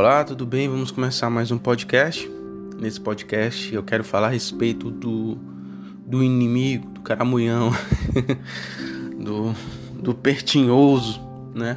Olá, 0.00 0.24
tudo 0.24 0.46
bem? 0.46 0.66
Vamos 0.66 0.90
começar 0.90 1.28
mais 1.28 1.50
um 1.50 1.58
podcast. 1.58 2.26
Nesse 2.80 2.98
podcast 2.98 3.74
eu 3.74 3.82
quero 3.82 4.02
falar 4.02 4.28
a 4.28 4.30
respeito 4.30 4.90
do, 4.90 5.34
do 6.06 6.22
inimigo, 6.22 6.88
do 6.88 7.02
caramunhão, 7.02 7.70
do, 9.22 9.54
do 9.92 10.14
pertinhoso, 10.14 11.20
né? 11.54 11.76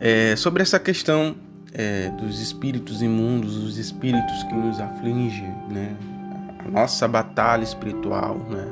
É, 0.00 0.34
sobre 0.34 0.60
essa 0.60 0.80
questão 0.80 1.36
é, 1.72 2.10
dos 2.10 2.40
espíritos 2.40 3.00
imundos, 3.00 3.58
os 3.58 3.78
espíritos 3.78 4.42
que 4.42 4.54
nos 4.56 4.80
afligem, 4.80 5.54
né? 5.70 5.96
A 6.66 6.68
nossa 6.68 7.06
batalha 7.06 7.62
espiritual, 7.62 8.44
né? 8.50 8.66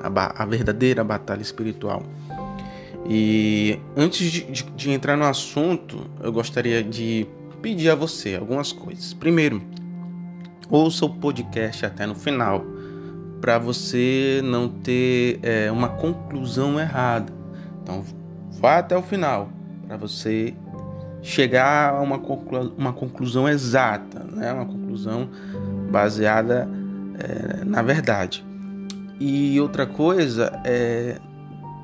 A, 0.00 0.44
a 0.44 0.46
verdadeira 0.46 1.02
batalha 1.02 1.42
espiritual. 1.42 2.04
E 3.04 3.80
antes 3.96 4.30
de, 4.30 4.44
de, 4.44 4.62
de 4.62 4.90
entrar 4.92 5.16
no 5.16 5.24
assunto, 5.24 6.08
eu 6.22 6.32
gostaria 6.32 6.84
de 6.84 7.26
pedir 7.60 7.90
a 7.90 7.94
você 7.94 8.36
algumas 8.36 8.72
coisas. 8.72 9.12
Primeiro, 9.12 9.62
ouça 10.68 11.04
o 11.04 11.10
podcast 11.10 11.84
até 11.84 12.06
no 12.06 12.14
final, 12.14 12.64
para 13.40 13.58
você 13.58 14.40
não 14.44 14.68
ter 14.68 15.38
é, 15.42 15.70
uma 15.70 15.88
conclusão 15.88 16.78
errada. 16.78 17.32
Então, 17.82 18.04
vá 18.58 18.78
até 18.78 18.96
o 18.96 19.02
final, 19.02 19.50
para 19.86 19.96
você 19.96 20.54
chegar 21.22 21.94
a 21.94 22.00
uma, 22.00 22.18
conclu 22.18 22.72
uma 22.76 22.92
conclusão 22.92 23.48
exata, 23.48 24.24
né? 24.24 24.52
uma 24.52 24.66
conclusão 24.66 25.28
baseada 25.90 26.68
é, 27.18 27.64
na 27.64 27.82
verdade. 27.82 28.44
E 29.18 29.60
outra 29.60 29.86
coisa 29.86 30.60
é 30.64 31.18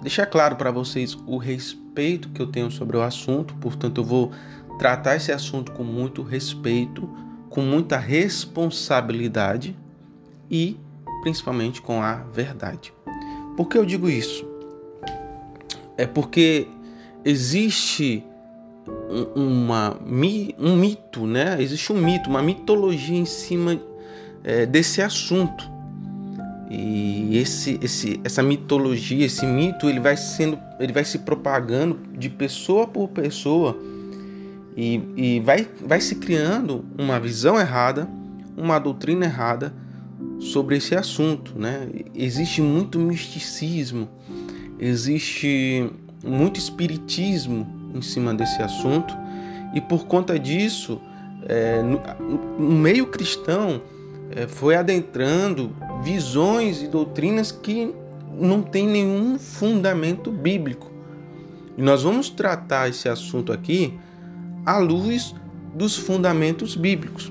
deixar 0.00 0.26
claro 0.26 0.56
para 0.56 0.70
vocês 0.70 1.16
o 1.26 1.36
respeito 1.36 2.28
que 2.30 2.40
eu 2.40 2.46
tenho 2.46 2.70
sobre 2.70 2.96
o 2.96 3.02
assunto, 3.02 3.54
portanto, 3.56 4.00
eu 4.00 4.04
vou 4.04 4.30
tratar 4.78 5.16
esse 5.16 5.32
assunto 5.32 5.72
com 5.72 5.84
muito 5.84 6.22
respeito, 6.22 7.08
com 7.48 7.62
muita 7.62 7.96
responsabilidade 7.96 9.76
e 10.50 10.78
principalmente 11.22 11.80
com 11.80 12.02
a 12.02 12.16
verdade. 12.32 12.92
Por 13.56 13.68
que 13.68 13.78
eu 13.78 13.84
digo 13.84 14.08
isso? 14.08 14.46
É 15.96 16.06
porque 16.06 16.68
existe 17.24 18.22
uma, 19.34 19.96
um 20.58 20.76
mito, 20.76 21.26
né? 21.26 21.60
Existe 21.60 21.92
um 21.92 22.00
mito, 22.00 22.28
uma 22.28 22.42
mitologia 22.42 23.16
em 23.16 23.24
cima 23.24 23.80
é, 24.44 24.66
desse 24.66 25.00
assunto. 25.00 25.70
E 26.70 27.38
esse, 27.38 27.78
esse, 27.82 28.20
essa 28.22 28.42
mitologia, 28.42 29.24
esse 29.24 29.46
mito, 29.46 29.88
ele 29.88 30.00
vai 30.00 30.16
sendo, 30.16 30.58
ele 30.78 30.92
vai 30.92 31.04
se 31.04 31.20
propagando 31.20 31.98
de 32.16 32.28
pessoa 32.28 32.86
por 32.86 33.08
pessoa 33.08 33.76
e, 34.76 35.00
e 35.16 35.40
vai, 35.40 35.66
vai 35.84 36.00
se 36.00 36.16
criando 36.16 36.84
uma 36.98 37.18
visão 37.18 37.58
errada, 37.58 38.06
uma 38.56 38.78
doutrina 38.78 39.24
errada 39.24 39.72
sobre 40.38 40.76
esse 40.76 40.94
assunto. 40.94 41.58
Né? 41.58 41.88
Existe 42.14 42.60
muito 42.60 42.98
misticismo, 42.98 44.06
existe 44.78 45.90
muito 46.22 46.58
espiritismo 46.58 47.66
em 47.94 48.02
cima 48.02 48.34
desse 48.34 48.60
assunto, 48.60 49.16
e 49.74 49.80
por 49.80 50.06
conta 50.06 50.38
disso, 50.38 51.00
é, 51.48 51.80
no, 51.82 52.00
no, 52.58 52.72
meio 52.72 53.06
cristão 53.06 53.80
é, 54.30 54.46
foi 54.46 54.74
adentrando 54.74 55.74
visões 56.02 56.82
e 56.82 56.88
doutrinas 56.88 57.50
que 57.50 57.94
não 58.38 58.60
têm 58.60 58.86
nenhum 58.86 59.38
fundamento 59.38 60.30
bíblico. 60.30 60.90
E 61.78 61.82
nós 61.82 62.02
vamos 62.02 62.28
tratar 62.28 62.88
esse 62.88 63.08
assunto 63.08 63.52
aqui 63.52 63.98
à 64.66 64.78
luz 64.78 65.32
dos 65.72 65.96
fundamentos 65.96 66.74
bíblicos. 66.74 67.30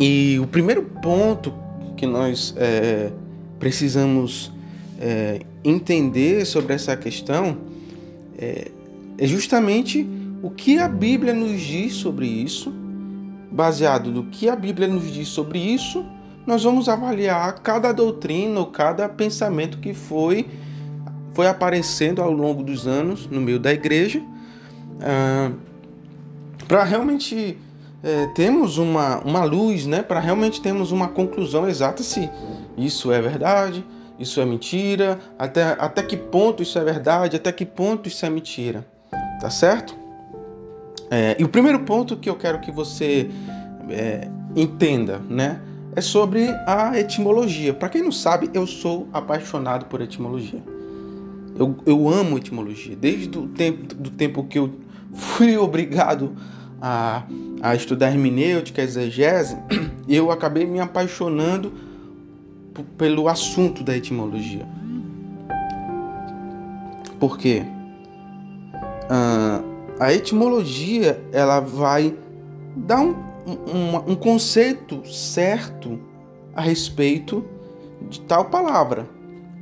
E 0.00 0.38
o 0.40 0.46
primeiro 0.46 0.82
ponto 0.82 1.52
que 1.96 2.06
nós 2.06 2.54
é, 2.56 3.12
precisamos 3.58 4.50
é, 4.98 5.42
entender 5.62 6.46
sobre 6.46 6.72
essa 6.72 6.96
questão 6.96 7.58
é, 8.38 8.70
é, 9.18 9.26
justamente 9.26 10.08
o 10.42 10.48
que 10.48 10.78
a 10.78 10.88
Bíblia 10.88 11.34
nos 11.34 11.60
diz 11.60 11.92
sobre 11.92 12.26
isso. 12.26 12.72
Baseado 13.52 14.10
no 14.10 14.24
que 14.24 14.48
a 14.48 14.56
Bíblia 14.56 14.88
nos 14.88 15.12
diz 15.12 15.28
sobre 15.28 15.58
isso, 15.58 16.06
nós 16.46 16.62
vamos 16.62 16.88
avaliar 16.88 17.60
cada 17.60 17.92
doutrina 17.92 18.60
ou 18.60 18.66
cada 18.66 19.08
pensamento 19.08 19.78
que 19.78 19.92
foi, 19.92 20.46
foi 21.34 21.46
aparecendo 21.48 22.22
ao 22.22 22.32
longo 22.32 22.62
dos 22.62 22.86
anos 22.86 23.26
no 23.26 23.40
meio 23.40 23.58
da 23.58 23.72
igreja. 23.72 24.22
Ah, 25.00 25.50
para 26.70 26.84
realmente 26.84 27.58
é, 28.00 28.26
termos 28.28 28.78
uma, 28.78 29.18
uma 29.22 29.42
luz, 29.42 29.86
né? 29.86 30.04
para 30.04 30.20
realmente 30.20 30.62
termos 30.62 30.92
uma 30.92 31.08
conclusão 31.08 31.68
exata 31.68 32.00
se 32.04 32.30
isso 32.78 33.10
é 33.10 33.20
verdade, 33.20 33.84
isso 34.20 34.40
é 34.40 34.44
mentira, 34.44 35.18
até, 35.36 35.64
até 35.64 36.00
que 36.00 36.16
ponto 36.16 36.62
isso 36.62 36.78
é 36.78 36.84
verdade, 36.84 37.34
até 37.34 37.50
que 37.50 37.66
ponto 37.66 38.06
isso 38.06 38.24
é 38.24 38.30
mentira. 38.30 38.86
Tá 39.40 39.50
certo? 39.50 39.96
É, 41.10 41.34
e 41.40 41.42
o 41.42 41.48
primeiro 41.48 41.80
ponto 41.80 42.16
que 42.16 42.30
eu 42.30 42.36
quero 42.36 42.60
que 42.60 42.70
você 42.70 43.28
é, 43.88 44.28
entenda, 44.54 45.20
né? 45.28 45.60
É 45.96 46.00
sobre 46.00 46.54
a 46.68 46.96
etimologia. 46.96 47.74
Para 47.74 47.88
quem 47.88 48.00
não 48.00 48.12
sabe, 48.12 48.48
eu 48.54 48.64
sou 48.64 49.08
apaixonado 49.12 49.86
por 49.86 50.00
etimologia. 50.00 50.62
Eu, 51.58 51.76
eu 51.84 52.08
amo 52.08 52.38
etimologia. 52.38 52.94
Desde 52.94 53.36
o 53.36 53.48
tempo, 53.48 53.92
do 53.92 54.10
tempo 54.10 54.44
que 54.44 54.56
eu 54.56 54.72
fui 55.12 55.56
obrigado 55.58 56.36
a, 56.80 57.24
a 57.60 57.74
estudar 57.74 58.10
hermenêutica, 58.10 58.80
exegese, 58.80 59.56
eu 60.08 60.30
acabei 60.30 60.66
me 60.66 60.80
apaixonando 60.80 61.72
pelo 62.96 63.28
assunto 63.28 63.82
da 63.82 63.96
etimologia. 63.96 64.66
Por 67.18 67.36
quê? 67.36 67.62
Ah, 69.08 69.60
a 69.98 70.12
etimologia 70.12 71.22
ela 71.32 71.60
vai 71.60 72.16
dar 72.74 73.00
um, 73.00 73.14
um, 73.46 74.12
um 74.12 74.14
conceito 74.14 75.06
certo 75.06 75.98
a 76.54 76.62
respeito 76.62 77.44
de 78.08 78.20
tal 78.20 78.46
palavra. 78.46 79.06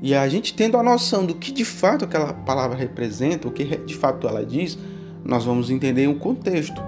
E 0.00 0.14
a 0.14 0.28
gente 0.28 0.54
tendo 0.54 0.76
a 0.76 0.82
noção 0.82 1.26
do 1.26 1.34
que 1.34 1.50
de 1.50 1.64
fato 1.64 2.04
aquela 2.04 2.32
palavra 2.32 2.76
representa, 2.76 3.48
o 3.48 3.50
que 3.50 3.64
de 3.64 3.96
fato 3.96 4.28
ela 4.28 4.46
diz, 4.46 4.78
nós 5.24 5.44
vamos 5.44 5.70
entender 5.70 6.06
o 6.06 6.14
contexto. 6.14 6.80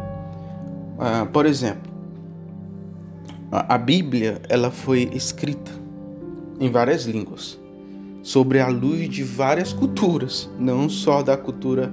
Ah, 1.02 1.26
por 1.32 1.46
exemplo, 1.46 1.90
a 3.50 3.78
Bíblia 3.78 4.42
ela 4.50 4.70
foi 4.70 5.08
escrita 5.14 5.72
em 6.60 6.70
várias 6.70 7.06
línguas, 7.06 7.58
sobre 8.22 8.60
a 8.60 8.68
luz 8.68 9.08
de 9.08 9.24
várias 9.24 9.72
culturas, 9.72 10.50
não 10.58 10.90
só 10.90 11.22
da 11.22 11.38
cultura 11.38 11.90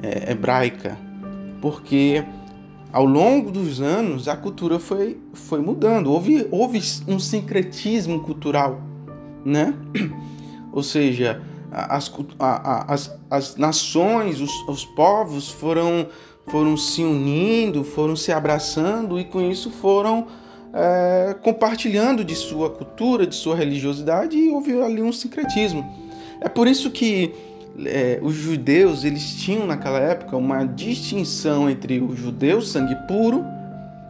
é, 0.00 0.30
hebraica, 0.30 0.96
porque 1.60 2.24
ao 2.92 3.04
longo 3.04 3.50
dos 3.50 3.80
anos 3.80 4.28
a 4.28 4.36
cultura 4.36 4.78
foi, 4.78 5.20
foi 5.32 5.60
mudando, 5.60 6.12
houve, 6.12 6.46
houve 6.52 6.80
um 7.08 7.18
sincretismo 7.18 8.20
cultural, 8.20 8.80
né? 9.44 9.74
Ou 10.72 10.84
seja, 10.84 11.42
as, 11.72 12.12
as, 12.86 13.18
as 13.28 13.56
nações, 13.56 14.40
os, 14.40 14.52
os 14.68 14.84
povos 14.84 15.48
foram 15.48 16.06
foram 16.46 16.76
se 16.76 17.02
unindo, 17.02 17.82
foram 17.82 18.14
se 18.16 18.32
abraçando 18.32 19.18
e 19.18 19.24
com 19.24 19.40
isso 19.50 19.70
foram 19.70 20.26
é, 20.72 21.34
compartilhando 21.42 22.24
de 22.24 22.34
sua 22.34 22.70
cultura, 22.70 23.26
de 23.26 23.34
sua 23.34 23.56
religiosidade 23.56 24.36
e 24.36 24.50
houve 24.50 24.80
ali 24.80 25.02
um 25.02 25.12
sincretismo. 25.12 25.84
É 26.40 26.48
por 26.48 26.68
isso 26.68 26.90
que 26.90 27.32
é, 27.84 28.18
os 28.22 28.34
judeus 28.34 29.04
eles 29.04 29.34
tinham 29.34 29.66
naquela 29.66 29.98
época 29.98 30.36
uma 30.36 30.64
distinção 30.64 31.68
entre 31.68 32.00
os 32.00 32.18
judeus 32.18 32.70
sangue 32.70 32.94
puro 33.08 33.44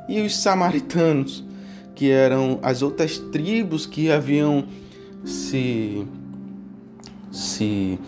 e 0.08 0.20
os 0.20 0.36
samaritanos, 0.36 1.44
que 1.94 2.10
eram 2.10 2.58
as 2.62 2.82
outras 2.82 3.18
tribos 3.18 3.86
que 3.86 4.10
haviam 4.10 4.64
se 5.24 6.06
se 7.30 7.98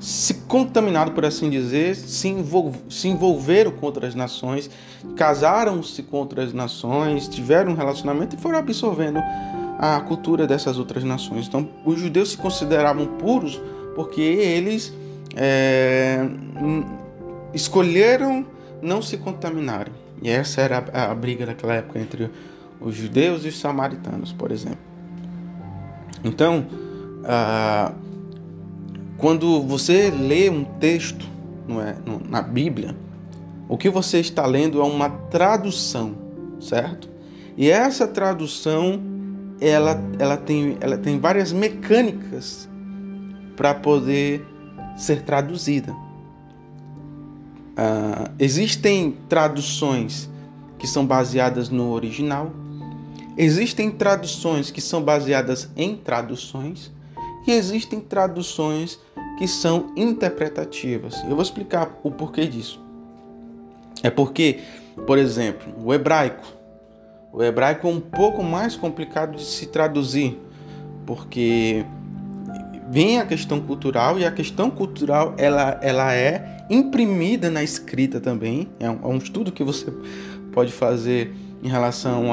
se 0.00 0.34
contaminado, 0.34 1.12
por 1.12 1.26
assim 1.26 1.50
dizer, 1.50 1.94
se, 1.94 2.26
envolv 2.26 2.74
se 2.88 3.06
envolveram 3.06 3.70
com 3.70 3.84
outras 3.84 4.14
nações, 4.14 4.70
casaram-se 5.14 6.02
com 6.02 6.16
outras 6.16 6.54
nações, 6.54 7.28
tiveram 7.28 7.72
um 7.72 7.74
relacionamento 7.74 8.34
e 8.34 8.38
foram 8.38 8.58
absorvendo 8.58 9.20
a 9.78 10.00
cultura 10.00 10.46
dessas 10.46 10.78
outras 10.78 11.04
nações. 11.04 11.46
Então, 11.46 11.68
os 11.84 12.00
judeus 12.00 12.30
se 12.30 12.38
consideravam 12.38 13.06
puros 13.06 13.60
porque 13.94 14.22
eles 14.22 14.92
é, 15.36 16.26
escolheram 17.52 18.46
não 18.80 19.02
se 19.02 19.18
contaminarem. 19.18 19.92
E 20.22 20.30
essa 20.30 20.62
era 20.62 20.84
a, 20.92 21.10
a 21.10 21.14
briga 21.14 21.44
daquela 21.44 21.74
época 21.74 21.98
entre 21.98 22.30
os 22.80 22.94
judeus 22.94 23.44
e 23.44 23.48
os 23.48 23.58
samaritanos, 23.58 24.32
por 24.32 24.50
exemplo. 24.50 24.78
Então, 26.24 26.66
ah, 27.24 27.92
quando 29.20 29.62
você 29.62 30.10
lê 30.10 30.48
um 30.48 30.64
texto 30.64 31.28
não 31.68 31.80
é, 31.80 31.96
na 32.28 32.42
Bíblia, 32.42 32.96
O 33.68 33.78
que 33.78 33.88
você 33.88 34.18
está 34.18 34.44
lendo 34.46 34.80
é 34.80 34.84
uma 34.84 35.08
tradução, 35.08 36.16
certo? 36.58 37.08
E 37.56 37.70
essa 37.70 38.08
tradução 38.08 39.00
ela, 39.60 40.02
ela, 40.18 40.36
tem, 40.36 40.76
ela 40.80 40.98
tem 40.98 41.20
várias 41.20 41.52
mecânicas 41.52 42.68
para 43.56 43.72
poder 43.72 44.44
ser 44.96 45.22
traduzida. 45.22 45.92
Uh, 45.92 48.32
existem 48.40 49.16
traduções 49.28 50.28
que 50.76 50.88
são 50.88 51.06
baseadas 51.06 51.68
no 51.68 51.92
original, 51.92 52.50
existem 53.36 53.90
traduções 53.90 54.70
que 54.70 54.80
são 54.80 55.00
baseadas 55.00 55.68
em 55.76 55.94
traduções 55.94 56.90
e 57.46 57.52
existem 57.52 58.00
traduções 58.00 58.98
que 59.40 59.48
são 59.48 59.90
interpretativas. 59.96 61.22
Eu 61.22 61.30
vou 61.30 61.40
explicar 61.40 61.98
o 62.02 62.10
porquê 62.10 62.46
disso. 62.46 62.78
É 64.02 64.10
porque, 64.10 64.60
por 65.06 65.16
exemplo, 65.16 65.72
o 65.82 65.94
hebraico. 65.94 66.46
O 67.32 67.42
hebraico 67.42 67.88
é 67.88 67.90
um 67.90 68.00
pouco 68.00 68.42
mais 68.42 68.76
complicado 68.76 69.38
de 69.38 69.44
se 69.44 69.68
traduzir, 69.68 70.38
porque 71.06 71.86
vem 72.90 73.18
a 73.18 73.24
questão 73.24 73.62
cultural 73.62 74.18
e 74.18 74.26
a 74.26 74.30
questão 74.30 74.70
cultural 74.70 75.34
ela, 75.38 75.80
ela 75.80 76.14
é 76.14 76.66
imprimida 76.68 77.50
na 77.50 77.62
escrita 77.62 78.20
também. 78.20 78.68
É 78.78 78.90
um, 78.90 78.98
é 79.02 79.06
um 79.06 79.16
estudo 79.16 79.50
que 79.50 79.64
você 79.64 79.90
pode 80.52 80.70
fazer 80.70 81.34
em 81.62 81.68
relação 81.68 82.26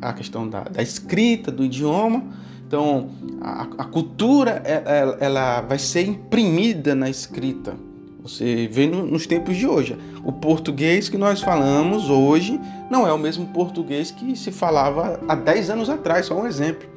à 0.00 0.12
questão 0.14 0.48
da, 0.48 0.62
da, 0.62 0.80
escrita, 0.82 1.52
do 1.52 1.62
idioma. 1.62 2.24
Então, 2.72 3.10
a, 3.42 3.66
a 3.76 3.84
cultura 3.84 4.62
ela, 4.64 4.88
é, 4.88 5.16
é, 5.20 5.26
ela, 5.26 5.60
vai 5.60 5.78
ser 5.78 6.06
imprimida 6.06 6.94
na 6.94 7.10
escrita. 7.10 7.76
Você 8.22 8.66
vê 8.72 8.86
no, 8.86 9.04
nos 9.04 9.26
tempos 9.26 9.58
de 9.58 9.66
hoje. 9.66 9.94
O 10.24 10.32
português 10.32 11.06
que 11.10 11.18
nós 11.18 11.42
falamos 11.42 12.08
hoje 12.08 12.58
não 12.90 13.06
é 13.06 13.12
o 13.12 13.18
mesmo 13.18 13.48
português 13.48 14.10
que 14.10 14.34
se 14.34 14.50
falava 14.50 15.20
há 15.28 15.34
10 15.34 15.68
anos 15.68 15.90
atrás, 15.90 16.24
só 16.24 16.34
um 16.40 16.46
exemplo. 16.46 16.88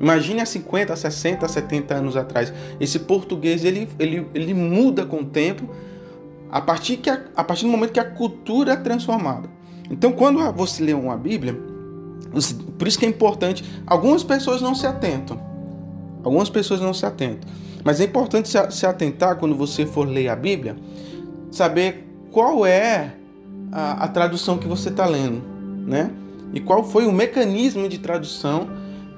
Imagine 0.00 0.40
há 0.40 0.46
50, 0.46 0.96
60, 0.96 1.46
70 1.46 1.94
anos 1.94 2.16
atrás. 2.16 2.50
Esse 2.80 3.00
português 3.00 3.62
ele, 3.62 3.90
ele, 3.98 4.26
ele 4.32 4.54
muda 4.54 5.04
com 5.04 5.18
o 5.18 5.24
tempo 5.26 5.68
a 6.50 6.62
partir, 6.62 6.96
que 6.96 7.10
a, 7.10 7.20
a 7.36 7.44
partir 7.44 7.66
do 7.66 7.70
momento 7.70 7.92
que 7.92 8.00
a 8.00 8.10
cultura 8.10 8.72
é 8.72 8.76
transformada. 8.76 9.50
Então, 9.90 10.12
quando 10.12 10.50
você 10.54 10.82
lê 10.82 10.94
uma 10.94 11.18
Bíblia, 11.18 11.69
por 12.78 12.86
isso 12.86 12.98
que 12.98 13.06
é 13.06 13.08
importante, 13.08 13.64
algumas 13.86 14.22
pessoas 14.22 14.60
não 14.60 14.74
se 14.74 14.86
atentam. 14.86 15.40
Algumas 16.22 16.50
pessoas 16.50 16.80
não 16.80 16.92
se 16.92 17.04
atentam. 17.04 17.48
Mas 17.82 18.00
é 18.00 18.04
importante 18.04 18.48
se 18.48 18.86
atentar 18.86 19.36
quando 19.36 19.54
você 19.54 19.86
for 19.86 20.06
ler 20.06 20.28
a 20.28 20.36
Bíblia, 20.36 20.76
saber 21.50 22.06
qual 22.30 22.66
é 22.66 23.14
a, 23.72 24.04
a 24.04 24.08
tradução 24.08 24.58
que 24.58 24.68
você 24.68 24.90
está 24.90 25.06
lendo, 25.06 25.42
né? 25.86 26.10
E 26.52 26.60
qual 26.60 26.84
foi 26.84 27.06
o 27.06 27.12
mecanismo 27.12 27.88
de 27.88 27.98
tradução 27.98 28.68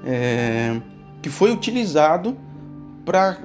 é, 0.05 0.79
que 1.21 1.29
foi 1.29 1.51
utilizado 1.51 2.37
para 3.05 3.37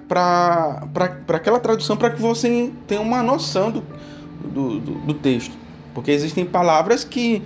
aquela 1.34 1.58
tradução, 1.58 1.96
para 1.96 2.10
que 2.10 2.20
você 2.20 2.70
tenha 2.86 3.00
uma 3.00 3.22
noção 3.22 3.70
do, 3.70 3.82
do, 4.44 4.80
do, 4.80 4.94
do, 5.06 5.14
texto. 5.14 5.56
Porque 5.94 6.10
existem 6.10 6.44
palavras 6.44 7.02
que, 7.02 7.42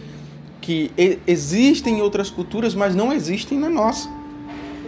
que 0.63 0.93
existem 1.27 1.99
em 1.99 2.01
outras 2.01 2.31
culturas, 2.31 2.75
mas 2.75 2.95
não 2.95 3.13
existem 3.13 3.59
na 3.59 3.69
nossa. 3.69 4.09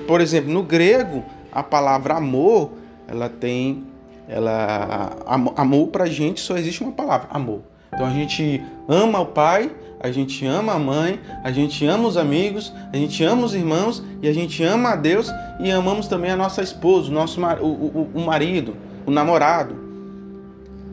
Por 0.07 0.21
exemplo, 0.21 0.51
no 0.51 0.63
grego, 0.63 1.25
a 1.53 1.63
palavra 1.63 2.15
amor, 2.15 2.71
ela 3.07 3.29
tem. 3.29 3.85
Ela, 4.27 5.17
amor 5.55 5.89
para 5.89 6.05
a 6.05 6.09
gente 6.09 6.41
só 6.41 6.57
existe 6.57 6.83
uma 6.83 6.93
palavra, 6.93 7.29
amor. 7.31 7.61
Então 7.93 8.07
a 8.07 8.11
gente 8.11 8.63
ama 8.89 9.21
o 9.21 9.27
pai, 9.27 9.71
a 10.01 10.11
gente 10.11 10.47
ama 10.47 10.73
a 10.73 10.79
mãe, 10.79 11.21
a 11.43 11.53
gente 11.53 11.85
ama 11.85 12.09
os 12.09 12.17
amigos, 12.17 12.73
a 12.91 12.97
gente 12.97 13.23
ama 13.23 13.45
os 13.45 13.55
irmãos 13.55 14.03
e 14.23 14.29
a 14.29 14.33
gente 14.33 14.63
ama 14.63 14.91
a 14.91 14.97
Deus 14.97 15.31
e 15.61 15.71
amamos 15.71 16.09
também 16.09 16.31
a 16.31 16.37
nossa 16.37 16.63
esposa, 16.63 17.11
o 17.11 17.13
nosso 17.13 17.41
o, 17.41 17.67
o, 17.67 18.11
o 18.15 18.21
marido, 18.21 18.77
o 19.05 19.11
namorado. 19.11 19.77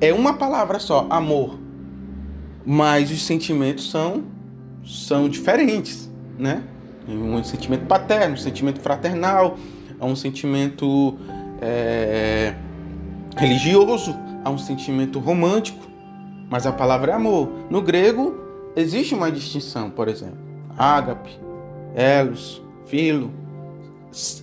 É 0.02 0.14
uma 0.14 0.34
palavra 0.34 0.80
só, 0.80 1.08
amor. 1.10 1.58
Mas 2.66 3.10
os 3.12 3.24
sentimentos 3.26 3.90
são 3.90 4.24
são 4.86 5.30
diferentes, 5.30 6.10
né? 6.38 6.64
Um 7.08 7.44
sentimento 7.44 7.86
paterno, 7.86 8.36
um 8.36 8.38
sentimento 8.38 8.80
fraternal, 8.80 9.58
há 10.00 10.06
um 10.06 10.16
sentimento 10.16 11.18
é, 11.62 12.54
religioso, 13.36 14.16
há 14.44 14.50
um 14.50 14.58
sentimento 14.58 15.20
romântico, 15.20 15.88
mas 16.50 16.66
a 16.66 16.72
palavra 16.72 17.12
é 17.12 17.16
amor. 17.16 17.50
No 17.70 17.82
grego, 17.82 18.36
existe 18.76 19.14
uma 19.14 19.32
distinção, 19.32 19.90
por 19.90 20.08
exemplo. 20.08 20.38
Ágape, 20.78 21.32
elos, 21.96 22.62
filo. 22.86 23.32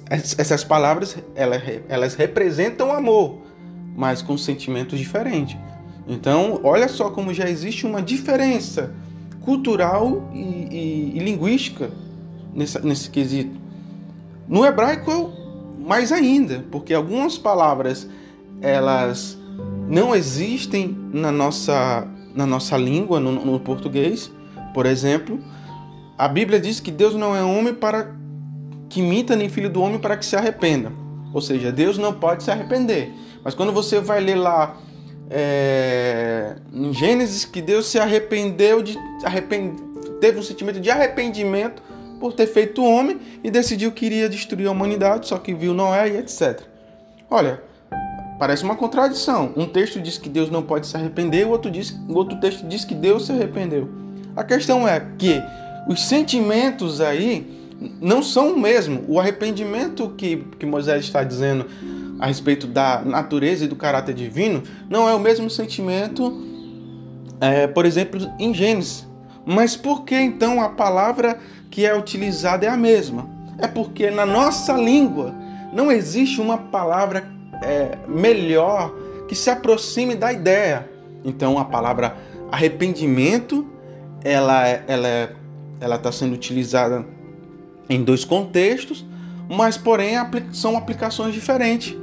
Essas 0.08 0.64
palavras 0.64 1.19
elas, 1.34 1.62
elas 1.88 2.14
representam 2.14 2.93
amor, 2.93 3.43
mas 3.94 4.23
com 4.23 4.37
sentimentos 4.38 4.99
diferentes. 4.99 5.58
Então, 6.06 6.61
olha 6.62 6.88
só 6.88 7.11
como 7.11 7.34
já 7.34 7.49
existe 7.49 7.87
uma 7.87 8.00
diferença 8.00 8.94
cultural 9.48 10.28
e, 10.34 10.40
e, 10.40 11.12
e 11.16 11.18
linguística 11.20 11.90
nesse, 12.52 13.08
quesito. 13.08 13.58
No 14.46 14.62
hebraico, 14.62 15.32
mais 15.78 16.12
ainda, 16.12 16.66
porque 16.70 16.92
algumas 16.92 17.38
palavras 17.38 18.06
elas 18.60 19.38
não 19.88 20.14
existem 20.14 20.94
na 21.14 21.32
nossa 21.32 22.06
na 22.34 22.44
nossa 22.44 22.76
língua, 22.76 23.18
no, 23.18 23.32
no 23.32 23.58
português, 23.58 24.30
por 24.74 24.84
exemplo, 24.84 25.40
a 26.16 26.28
Bíblia 26.28 26.60
diz 26.60 26.78
que 26.78 26.90
Deus 26.90 27.14
não 27.14 27.34
é 27.34 27.42
homem 27.42 27.72
para 27.72 28.14
que 28.90 29.00
minta, 29.00 29.34
nem 29.34 29.48
filho 29.48 29.70
do 29.70 29.80
homem 29.80 29.98
para 29.98 30.16
que 30.16 30.26
se 30.26 30.36
arrependa. 30.36 30.92
Ou 31.32 31.40
seja, 31.40 31.72
Deus 31.72 31.96
não 31.96 32.12
pode 32.12 32.44
se 32.44 32.50
arrepender. 32.50 33.12
Mas 33.42 33.54
quando 33.54 33.72
você 33.72 33.98
vai 33.98 34.20
ler 34.20 34.36
lá 34.36 34.76
é, 35.30 36.56
em 36.72 36.92
Gênesis 36.92 37.44
que 37.44 37.60
Deus 37.60 37.86
se 37.86 37.98
arrependeu 37.98 38.82
de 38.82 38.98
teve 40.20 40.38
um 40.38 40.42
sentimento 40.42 40.80
de 40.80 40.90
arrependimento 40.90 41.82
por 42.19 42.32
ter 42.32 42.46
feito 42.46 42.82
homem 42.82 43.20
e 43.44 43.50
decidiu 43.50 43.93
que 43.93 44.05
iria 44.06 44.29
destruir 44.29 44.67
a 44.67 44.70
humanidade, 44.72 45.29
só 45.29 45.38
que 45.38 45.55
viu 45.55 45.72
Noé 45.72 46.08
e 46.08 46.17
etc. 46.17 46.62
Olha, 47.31 47.62
Parece 48.38 48.62
uma 48.62 48.76
contradição. 48.76 49.53
Um 49.56 49.67
texto 49.67 50.00
diz 50.00 50.17
que 50.17 50.29
Deus 50.29 50.48
não 50.48 50.62
pode 50.62 50.86
se 50.86 50.96
arrepender, 50.96 51.44
o 51.44 51.50
outro, 51.50 51.70
diz, 51.70 51.91
o 52.08 52.14
outro 52.14 52.38
texto 52.38 52.64
diz 52.67 52.84
que 52.84 52.94
Deus 52.94 53.26
se 53.26 53.32
arrependeu. 53.32 53.88
A 54.36 54.44
questão 54.44 54.86
é 54.86 55.05
que 55.19 55.43
os 55.88 56.05
sentimentos 56.05 57.00
aí 57.00 57.58
não 58.00 58.22
são 58.22 58.53
o 58.53 58.58
mesmo. 58.58 59.05
O 59.08 59.19
arrependimento 59.19 60.14
que, 60.17 60.44
que 60.56 60.64
Moisés 60.64 61.05
está 61.05 61.24
dizendo 61.24 61.67
a 62.19 62.27
respeito 62.27 62.67
da 62.67 63.03
natureza 63.05 63.65
e 63.65 63.69
do 63.69 63.77
caráter 63.77 64.15
divino 64.15 64.63
não 64.89 65.08
é 65.08 65.15
o 65.15 65.20
mesmo 65.20 65.48
sentimento, 65.48 66.43
é, 67.41 67.67
por 67.67 67.87
exemplo, 67.87 68.20
em 68.39 68.53
Gênesis. 68.53 69.06
Mas 69.46 69.77
por 69.77 70.05
que 70.05 70.15
então 70.15 70.60
a 70.60 70.69
palavra 70.69 71.39
que 71.70 71.87
é 71.87 71.96
utilizada 71.96 72.67
é 72.67 72.69
a 72.69 72.77
mesma? 72.77 73.29
É 73.58 73.67
porque 73.67 74.10
na 74.10 74.27
nossa 74.27 74.72
língua 74.75 75.34
não 75.72 75.91
existe 75.91 76.41
uma 76.41 76.58
palavra 76.58 77.29
é, 77.63 77.96
melhor 78.06 78.94
que 79.27 79.34
se 79.34 79.48
aproxime 79.51 80.15
da 80.15 80.32
ideia. 80.32 80.89
Então 81.25 81.58
a 81.58 81.65
palavra 81.65 82.17
arrependimento 82.51 83.67
ela 84.25 84.67
ela 84.67 85.31
ela 85.81 85.96
está 85.96 86.10
sendo 86.10 86.34
utilizada 86.34 87.05
em 87.89 88.03
dois 88.03 88.25
contextos, 88.25 89.06
mas 89.48 89.77
porém 89.77 90.15
são 90.53 90.77
aplicações 90.77 91.32
diferentes. 91.32 91.96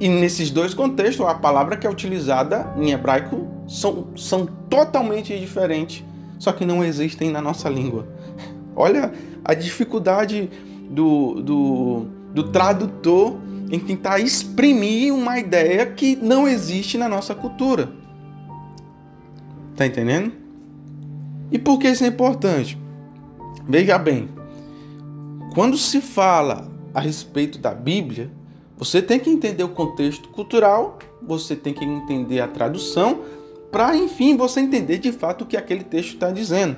E 0.00 0.08
nesses 0.08 0.50
dois 0.50 0.74
contextos, 0.74 1.24
a 1.26 1.34
palavra 1.34 1.76
que 1.76 1.86
é 1.86 1.90
utilizada 1.90 2.74
em 2.76 2.90
hebraico 2.90 3.46
são, 3.68 4.08
são 4.16 4.46
totalmente 4.68 5.38
diferentes, 5.38 6.04
só 6.38 6.52
que 6.52 6.64
não 6.64 6.84
existem 6.84 7.30
na 7.30 7.40
nossa 7.40 7.68
língua. 7.68 8.06
Olha 8.74 9.12
a 9.44 9.54
dificuldade 9.54 10.50
do, 10.90 11.40
do, 11.40 12.06
do 12.34 12.42
tradutor 12.50 13.36
em 13.70 13.78
tentar 13.78 14.18
exprimir 14.18 15.12
uma 15.14 15.38
ideia 15.38 15.86
que 15.86 16.16
não 16.16 16.46
existe 16.46 16.98
na 16.98 17.08
nossa 17.08 17.34
cultura. 17.34 17.90
Tá 19.76 19.86
entendendo? 19.86 20.32
E 21.50 21.58
por 21.58 21.78
que 21.78 21.88
isso 21.88 22.04
é 22.04 22.08
importante? 22.08 22.78
Veja 23.66 23.98
bem, 23.98 24.28
quando 25.54 25.78
se 25.78 26.00
fala 26.00 26.68
a 26.92 27.00
respeito 27.00 27.58
da 27.58 27.74
Bíblia, 27.74 28.30
você 28.76 29.00
tem 29.00 29.18
que 29.18 29.30
entender 29.30 29.62
o 29.62 29.68
contexto 29.68 30.28
cultural, 30.28 30.98
você 31.22 31.54
tem 31.54 31.72
que 31.72 31.84
entender 31.84 32.40
a 32.40 32.48
tradução, 32.48 33.22
para 33.70 33.96
enfim 33.96 34.36
você 34.36 34.60
entender 34.60 34.98
de 34.98 35.12
fato 35.12 35.42
o 35.42 35.46
que 35.46 35.56
aquele 35.56 35.84
texto 35.84 36.14
está 36.14 36.30
dizendo. 36.30 36.76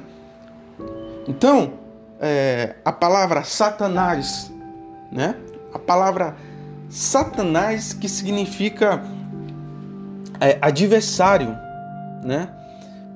Então, 1.28 1.74
é, 2.20 2.76
a 2.84 2.92
palavra 2.92 3.44
Satanás, 3.44 4.52
né? 5.10 5.36
A 5.72 5.78
palavra 5.78 6.36
Satanás, 6.88 7.92
que 7.92 8.08
significa 8.08 9.02
é, 10.40 10.58
adversário, 10.60 11.56
né? 12.22 12.50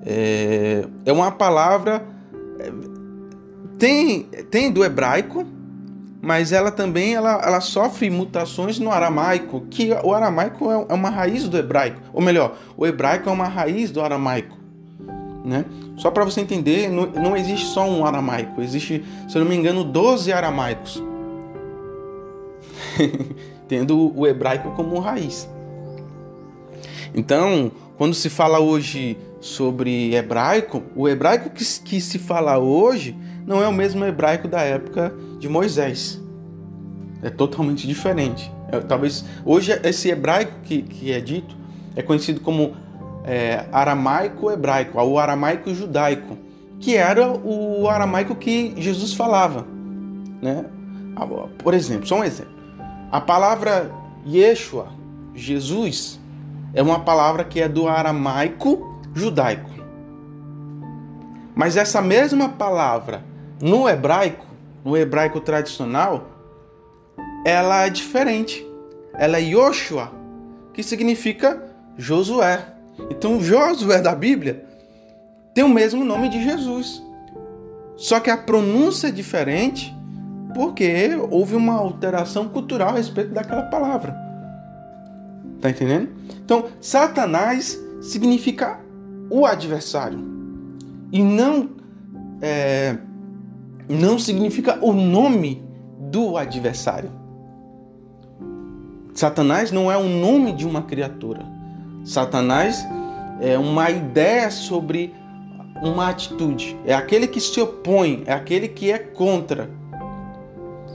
É, 0.04 0.84
é 1.04 1.12
uma 1.12 1.30
palavra. 1.30 2.04
É, 2.58 2.72
tem, 3.78 4.24
tem 4.50 4.70
do 4.70 4.84
hebraico, 4.84 5.46
mas 6.22 6.52
ela 6.52 6.70
também 6.70 7.14
ela, 7.14 7.40
ela 7.42 7.60
sofre 7.60 8.10
mutações 8.10 8.78
no 8.78 8.90
aramaico, 8.90 9.62
que 9.70 9.90
o 10.04 10.12
aramaico 10.12 10.70
é, 10.70 10.86
é 10.88 10.94
uma 10.94 11.08
raiz 11.08 11.48
do 11.48 11.56
hebraico. 11.56 12.00
Ou 12.12 12.20
melhor, 12.20 12.56
o 12.76 12.86
hebraico 12.86 13.28
é 13.28 13.32
uma 13.32 13.48
raiz 13.48 13.90
do 13.90 14.02
aramaico. 14.02 14.58
Né? 15.44 15.64
Só 15.96 16.10
para 16.10 16.24
você 16.24 16.42
entender, 16.42 16.90
não, 16.90 17.06
não 17.06 17.36
existe 17.36 17.66
só 17.66 17.88
um 17.88 18.04
aramaico, 18.04 18.60
existe, 18.60 19.04
se 19.28 19.36
eu 19.36 19.42
não 19.42 19.48
me 19.48 19.56
engano, 19.56 19.82
12 19.82 20.30
aramaicos. 20.32 21.02
Tendo 23.66 24.12
o 24.18 24.26
hebraico 24.26 24.72
como 24.72 24.98
raiz. 24.98 25.48
Então, 27.14 27.72
quando 27.96 28.14
se 28.14 28.28
fala 28.28 28.60
hoje 28.60 29.16
sobre 29.40 30.14
hebraico, 30.14 30.82
o 30.94 31.08
hebraico 31.08 31.50
que, 31.50 31.64
que 31.64 32.00
se 32.00 32.18
fala 32.18 32.58
hoje 32.58 33.16
não 33.46 33.62
é 33.62 33.68
o 33.68 33.72
mesmo 33.72 34.04
hebraico 34.04 34.48
da 34.48 34.60
época 34.60 35.14
de 35.38 35.48
Moisés. 35.48 36.20
É 37.22 37.30
totalmente 37.30 37.86
diferente. 37.86 38.50
É, 38.70 38.80
talvez 38.80 39.24
hoje 39.44 39.72
esse 39.82 40.08
hebraico 40.08 40.52
que, 40.62 40.82
que 40.82 41.12
é 41.12 41.20
dito 41.20 41.56
é 41.94 42.02
conhecido 42.02 42.40
como 42.40 42.74
é, 43.24 43.66
aramaico-hebraico, 43.72 44.98
ou 44.98 45.18
aramaico-judaico, 45.18 46.38
que 46.78 46.96
era 46.96 47.30
o 47.30 47.88
aramaico 47.88 48.34
que 48.34 48.74
Jesus 48.78 49.12
falava. 49.12 49.66
Né? 50.40 50.64
Por 51.58 51.74
exemplo, 51.74 52.06
só 52.06 52.20
um 52.20 52.24
exemplo. 52.24 52.52
A 53.12 53.20
palavra 53.20 53.90
Yeshua, 54.26 54.88
Jesus, 55.34 56.18
é 56.72 56.82
uma 56.82 57.00
palavra 57.00 57.44
que 57.44 57.60
é 57.60 57.68
do 57.68 57.88
aramaico 57.88 59.00
judaico. 59.14 59.70
Mas 61.54 61.76
essa 61.76 62.00
mesma 62.00 62.48
palavra 62.48 63.24
no 63.60 63.88
hebraico, 63.88 64.46
no 64.84 64.96
hebraico 64.96 65.40
tradicional, 65.40 66.28
ela 67.44 67.86
é 67.86 67.90
diferente. 67.90 68.66
Ela 69.14 69.38
é 69.38 69.42
Yoshua, 69.42 70.12
que 70.72 70.82
significa 70.82 71.62
Josué. 71.96 72.64
Então, 73.10 73.40
Josué 73.40 74.00
da 74.00 74.14
Bíblia 74.14 74.64
tem 75.54 75.64
o 75.64 75.68
mesmo 75.68 76.04
nome 76.04 76.28
de 76.28 76.42
Jesus. 76.42 77.02
Só 77.96 78.18
que 78.20 78.30
a 78.30 78.36
pronúncia 78.36 79.08
é 79.08 79.10
diferente 79.10 79.94
porque 80.54 81.10
houve 81.30 81.54
uma 81.54 81.74
alteração 81.74 82.48
cultural 82.48 82.90
a 82.90 82.92
respeito 82.92 83.32
daquela 83.32 83.62
palavra. 83.64 84.16
Tá 85.60 85.68
entendendo? 85.68 86.08
Então, 86.42 86.66
Satanás 86.80 87.78
significa 88.00 88.80
o 89.28 89.44
adversário. 89.44 90.18
E 91.12 91.22
não 91.22 91.70
é, 92.40 92.96
não 93.96 94.18
significa 94.18 94.78
o 94.80 94.92
nome 94.92 95.62
do 95.98 96.36
adversário. 96.36 97.10
Satanás 99.12 99.72
não 99.72 99.90
é 99.90 99.96
o 99.96 100.08
nome 100.08 100.52
de 100.52 100.66
uma 100.66 100.82
criatura. 100.82 101.44
Satanás 102.04 102.86
é 103.40 103.58
uma 103.58 103.90
ideia 103.90 104.50
sobre 104.50 105.12
uma 105.82 106.08
atitude. 106.08 106.76
É 106.84 106.94
aquele 106.94 107.26
que 107.26 107.40
se 107.40 107.60
opõe, 107.60 108.22
é 108.26 108.32
aquele 108.32 108.68
que 108.68 108.92
é 108.92 108.98
contra. 108.98 109.70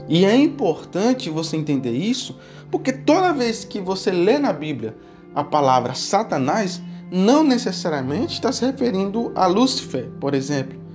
E 0.08 0.24
é 0.24 0.34
importante 0.34 1.28
você 1.28 1.56
entender 1.56 1.92
isso, 1.92 2.38
porque 2.70 2.92
toda 2.92 3.32
vez 3.32 3.64
que 3.64 3.80
você 3.80 4.10
lê 4.10 4.38
na 4.38 4.52
Bíblia 4.52 4.96
a 5.34 5.44
palavra 5.44 5.94
Satanás, 5.94 6.80
não 7.10 7.44
necessariamente 7.44 8.34
está 8.34 8.50
se 8.52 8.64
referindo 8.64 9.32
a 9.34 9.46
Lúcifer, 9.46 10.08
por 10.18 10.34
exemplo. 10.34 10.85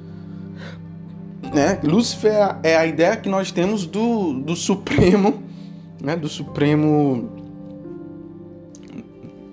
Né? 1.54 1.80
Lúcifer 1.84 2.58
é 2.64 2.78
a 2.78 2.86
ideia 2.86 3.18
que 3.18 3.28
nós 3.28 3.52
temos 3.52 3.86
do, 3.86 4.34
do 4.34 4.56
Supremo, 4.56 5.44
né? 6.02 6.16
do 6.16 6.30
Supremo 6.30 7.30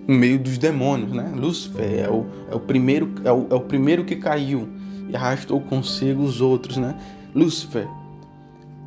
no 0.06 0.14
meio 0.14 0.38
dos 0.38 0.56
demônios, 0.56 1.12
né? 1.12 1.30
Lúcifer 1.36 2.06
é 2.06 2.08
o, 2.08 2.26
é 2.50 2.54
o 2.54 2.60
primeiro 2.60 3.12
é 3.24 3.30
o, 3.30 3.46
é 3.50 3.54
o 3.54 3.60
primeiro 3.60 4.06
que 4.06 4.16
caiu 4.16 4.66
e 5.06 5.14
arrastou 5.14 5.60
consigo 5.60 6.22
os 6.22 6.40
outros, 6.40 6.78
né? 6.78 6.98
Lúcifer. 7.34 7.86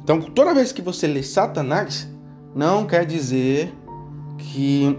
Então, 0.03 0.19
toda 0.19 0.55
vez 0.55 0.71
que 0.71 0.81
você 0.81 1.05
lê 1.05 1.21
Satanás, 1.21 2.09
não 2.55 2.87
quer 2.87 3.05
dizer 3.05 3.71
que 4.37 4.97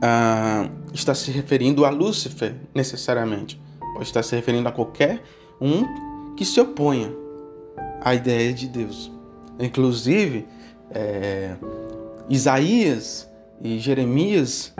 ah, 0.00 0.68
está 0.94 1.12
se 1.12 1.32
referindo 1.32 1.84
a 1.84 1.90
Lúcifer 1.90 2.54
necessariamente. 2.72 3.60
Pode 3.94 4.04
estar 4.04 4.22
se 4.22 4.36
referindo 4.36 4.68
a 4.68 4.72
qualquer 4.72 5.24
um 5.60 5.82
que 6.38 6.44
se 6.44 6.60
oponha 6.60 7.10
à 8.00 8.14
ideia 8.14 8.52
de 8.52 8.68
Deus. 8.68 9.10
Inclusive, 9.58 10.46
é, 10.88 11.56
Isaías 12.30 13.28
e 13.60 13.76
Jeremias. 13.80 14.72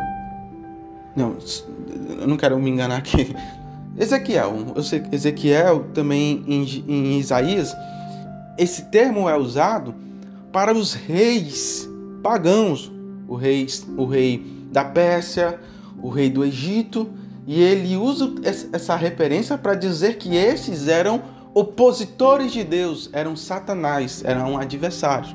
Não, 1.16 1.36
eu 2.20 2.28
não 2.28 2.36
quero 2.36 2.56
me 2.60 2.70
enganar 2.70 2.98
aqui. 2.98 3.34
Ezequiel, 3.98 4.54
Ezequiel 5.10 5.86
também 5.92 6.44
em, 6.46 6.62
em 6.86 7.18
Isaías, 7.18 7.74
esse 8.56 8.82
termo 8.82 9.28
é 9.28 9.36
usado 9.36 9.92
para 10.52 10.72
os 10.72 10.94
reis 10.94 11.90
pagãos, 12.22 12.92
o 13.26 13.34
rei, 13.34 13.66
o 13.96 14.04
rei 14.04 14.46
da 14.70 14.84
Pérsia, 14.84 15.58
o 16.00 16.08
rei 16.08 16.30
do 16.30 16.44
Egito, 16.44 17.10
e 17.44 17.60
ele 17.60 17.96
usa 17.96 18.32
essa 18.44 18.94
referência 18.94 19.58
para 19.58 19.74
dizer 19.74 20.18
que 20.18 20.36
esses 20.36 20.86
eram 20.86 21.36
opositores 21.54 22.52
de 22.52 22.64
Deus, 22.64 23.10
eram 23.12 23.36
Satanás, 23.36 24.22
eram 24.24 24.58
adversários. 24.58 25.34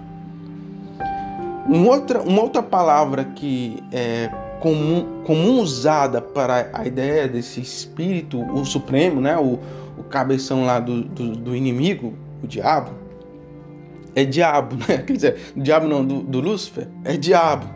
Uma 1.67 1.89
outra, 1.89 2.21
uma 2.21 2.41
outra 2.41 2.61
palavra 2.61 3.23
que 3.23 3.81
é 3.91 4.29
comum, 4.59 5.21
comum 5.25 5.59
usada 5.59 6.21
para 6.21 6.69
a 6.73 6.85
ideia 6.85 7.27
desse 7.27 7.59
espírito, 7.59 8.41
o 8.41 8.63
supremo, 8.65 9.19
né? 9.19 9.37
o, 9.37 9.59
o 9.97 10.03
cabeção 10.03 10.65
lá 10.65 10.79
do, 10.79 11.03
do, 11.03 11.35
do 11.35 11.55
inimigo, 11.55 12.13
o 12.41 12.47
diabo, 12.47 12.91
é 14.15 14.23
diabo, 14.23 14.75
né? 14.87 14.99
Quer 14.99 15.13
dizer, 15.13 15.37
diabo 15.55 15.87
não, 15.87 16.05
do, 16.05 16.21
do 16.21 16.39
Lúcifer, 16.39 16.87
é 17.03 17.17
diabo. 17.17 17.67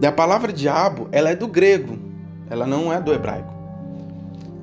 E 0.00 0.06
a 0.06 0.12
palavra 0.12 0.52
diabo, 0.52 1.08
ela 1.12 1.30
é 1.30 1.36
do 1.36 1.46
grego, 1.46 1.98
ela 2.50 2.66
não 2.66 2.92
é 2.92 3.00
do 3.00 3.12
hebraico. 3.12 3.51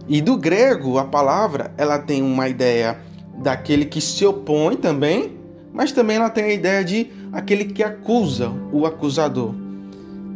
E 0.10 0.22
do 0.22 0.36
grego, 0.36 0.98
a 0.98 1.06
palavra, 1.06 1.72
ela 1.78 2.00
tem 2.00 2.24
uma 2.24 2.50
ideia 2.50 3.00
daquele 3.38 3.86
que 3.86 4.02
se 4.02 4.26
opõe 4.26 4.76
também, 4.76 5.38
mas 5.72 5.92
também 5.92 6.18
ela 6.18 6.32
tem 6.32 6.46
a 6.46 6.54
ideia 6.54 6.84
de 6.84 7.12
aquele 7.32 7.66
que 7.66 7.84
acusa, 7.84 8.52
o 8.74 8.88
acusador. 8.88 9.54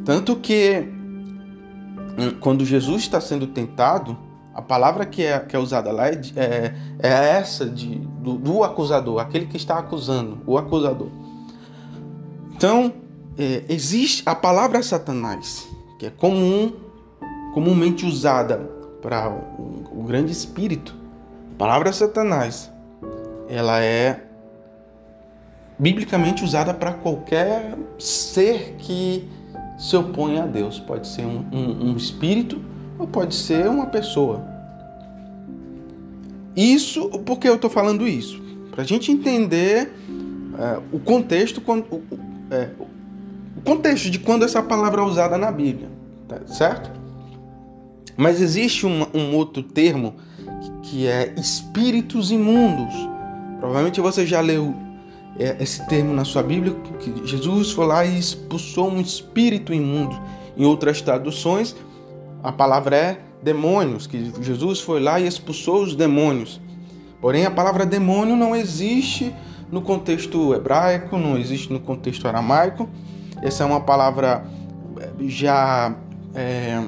Tanto 0.06 0.36
que 0.36 0.88
hum, 2.20 2.36
quando 2.40 2.64
Jesus 2.64 3.02
está 3.02 3.20
sendo 3.20 3.48
tentado, 3.48 4.16
a 4.54 4.62
palavra 4.62 5.08
que 5.08 5.24
é, 5.24 5.40
que 5.40 5.56
é 5.56 5.60
usada 5.60 5.92
lá 5.92 6.08
é, 6.08 6.22
é, 6.36 6.74
é 7.00 7.10
essa 7.10 7.66
de, 7.66 7.96
do, 7.96 8.34
do, 8.36 8.64
acusador, 8.64 9.20
aquele 9.20 9.48
que 9.48 9.58
está 9.58 9.80
acusando, 9.80 10.40
o 10.46 10.56
acusador. 10.56 11.10
Então, 12.56 12.94
é, 13.36 13.64
existe 13.68 14.22
a 14.24 14.36
palavra 14.36 14.84
Satanás, 14.84 15.68
que 15.98 16.06
é 16.06 16.12
comum, 16.12 16.74
comumente 17.56 18.06
usada 18.06 18.83
para 19.04 19.30
o, 19.30 20.02
grande 20.08 20.32
espírito. 20.32 20.96
A 21.52 21.56
palavra 21.58 21.92
Satanás, 21.92 22.72
ela 23.50 23.84
é 23.84 24.24
biblicamente 25.78 26.42
usada 26.42 26.74
para 26.74 26.94
qualquer 26.94 27.78
ser 28.00 28.76
que 28.80 29.28
se 29.78 29.98
opõe 29.98 30.40
a 30.40 30.46
Deus. 30.46 30.80
Pode 30.80 31.06
ser 31.10 31.26
um, 31.26 31.46
um, 31.52 31.92
um 31.92 31.98
espírito 31.98 32.62
ou 32.98 33.06
pode 33.06 33.36
ser 33.36 33.68
uma 33.68 33.88
pessoa. 33.88 34.42
Isso, 36.56 37.10
por 37.10 37.40
que 37.40 37.50
eu 37.50 37.56
estou 37.56 37.70
falando 37.70 38.08
isso? 38.08 38.42
Para 38.72 38.84
a 38.84 38.86
gente 38.86 39.12
entender 39.12 39.94
é, 40.58 40.80
o 40.94 41.00
contexto, 41.00 41.60
quando, 41.60 41.86
é, 42.50 42.70
o 43.58 43.62
contexto 43.62 44.10
de 44.10 44.20
quando 44.20 44.46
essa 44.46 44.64
palavra 44.64 45.02
é 45.02 45.04
usada 45.04 45.38
na 45.38 45.52
Bíblia, 45.52 45.90
tá 46.28 46.40
certo? 46.48 47.03
Mas 48.16 48.42
existe 48.42 48.86
um, 48.86 49.06
um 49.14 49.36
outro 49.36 49.64
termo 49.64 50.16
que 50.84 51.08
é 51.08 51.34
espíritos 51.38 52.32
imundos. 52.32 52.94
Provavelmente 53.60 54.02
você 54.02 54.26
já 54.26 54.42
leu 54.42 54.76
é, 55.40 55.58
esse 55.60 55.86
termo 55.88 56.14
na 56.14 56.26
sua 56.26 56.44
Bíblia, 56.44 56.76
que 57.00 57.28
Jesus 57.28 57.72
foi 57.72 57.86
lá 57.86 58.06
e 58.06 58.18
expulsou 58.18 58.90
um 58.90 59.02
espírito 59.02 59.74
imundo. 59.74 60.20
Em 60.56 60.66
outras 60.66 61.02
traduções, 61.02 61.76
a 62.44 62.52
palavra 62.52 62.96
é 62.96 63.20
demônios, 63.42 64.06
que 64.06 64.32
Jesus 64.42 64.80
foi 64.80 65.00
lá 65.00 65.20
e 65.20 65.28
expulsou 65.28 65.84
os 65.84 65.96
demônios. 65.96 66.62
Porém, 67.20 67.46
a 67.46 67.52
palavra 67.52 67.86
demônio 67.86 68.36
não 68.36 68.56
existe 68.56 69.34
no 69.72 69.82
contexto 69.82 70.54
hebraico, 70.54 71.18
não 71.18 71.38
existe 71.38 71.72
no 71.72 71.80
contexto 71.80 72.28
aramaico. 72.28 72.88
Essa 73.42 73.64
é 73.64 73.66
uma 73.66 73.82
palavra 73.82 74.46
é, 75.00 75.10
já 75.28 75.96
é, 76.36 76.84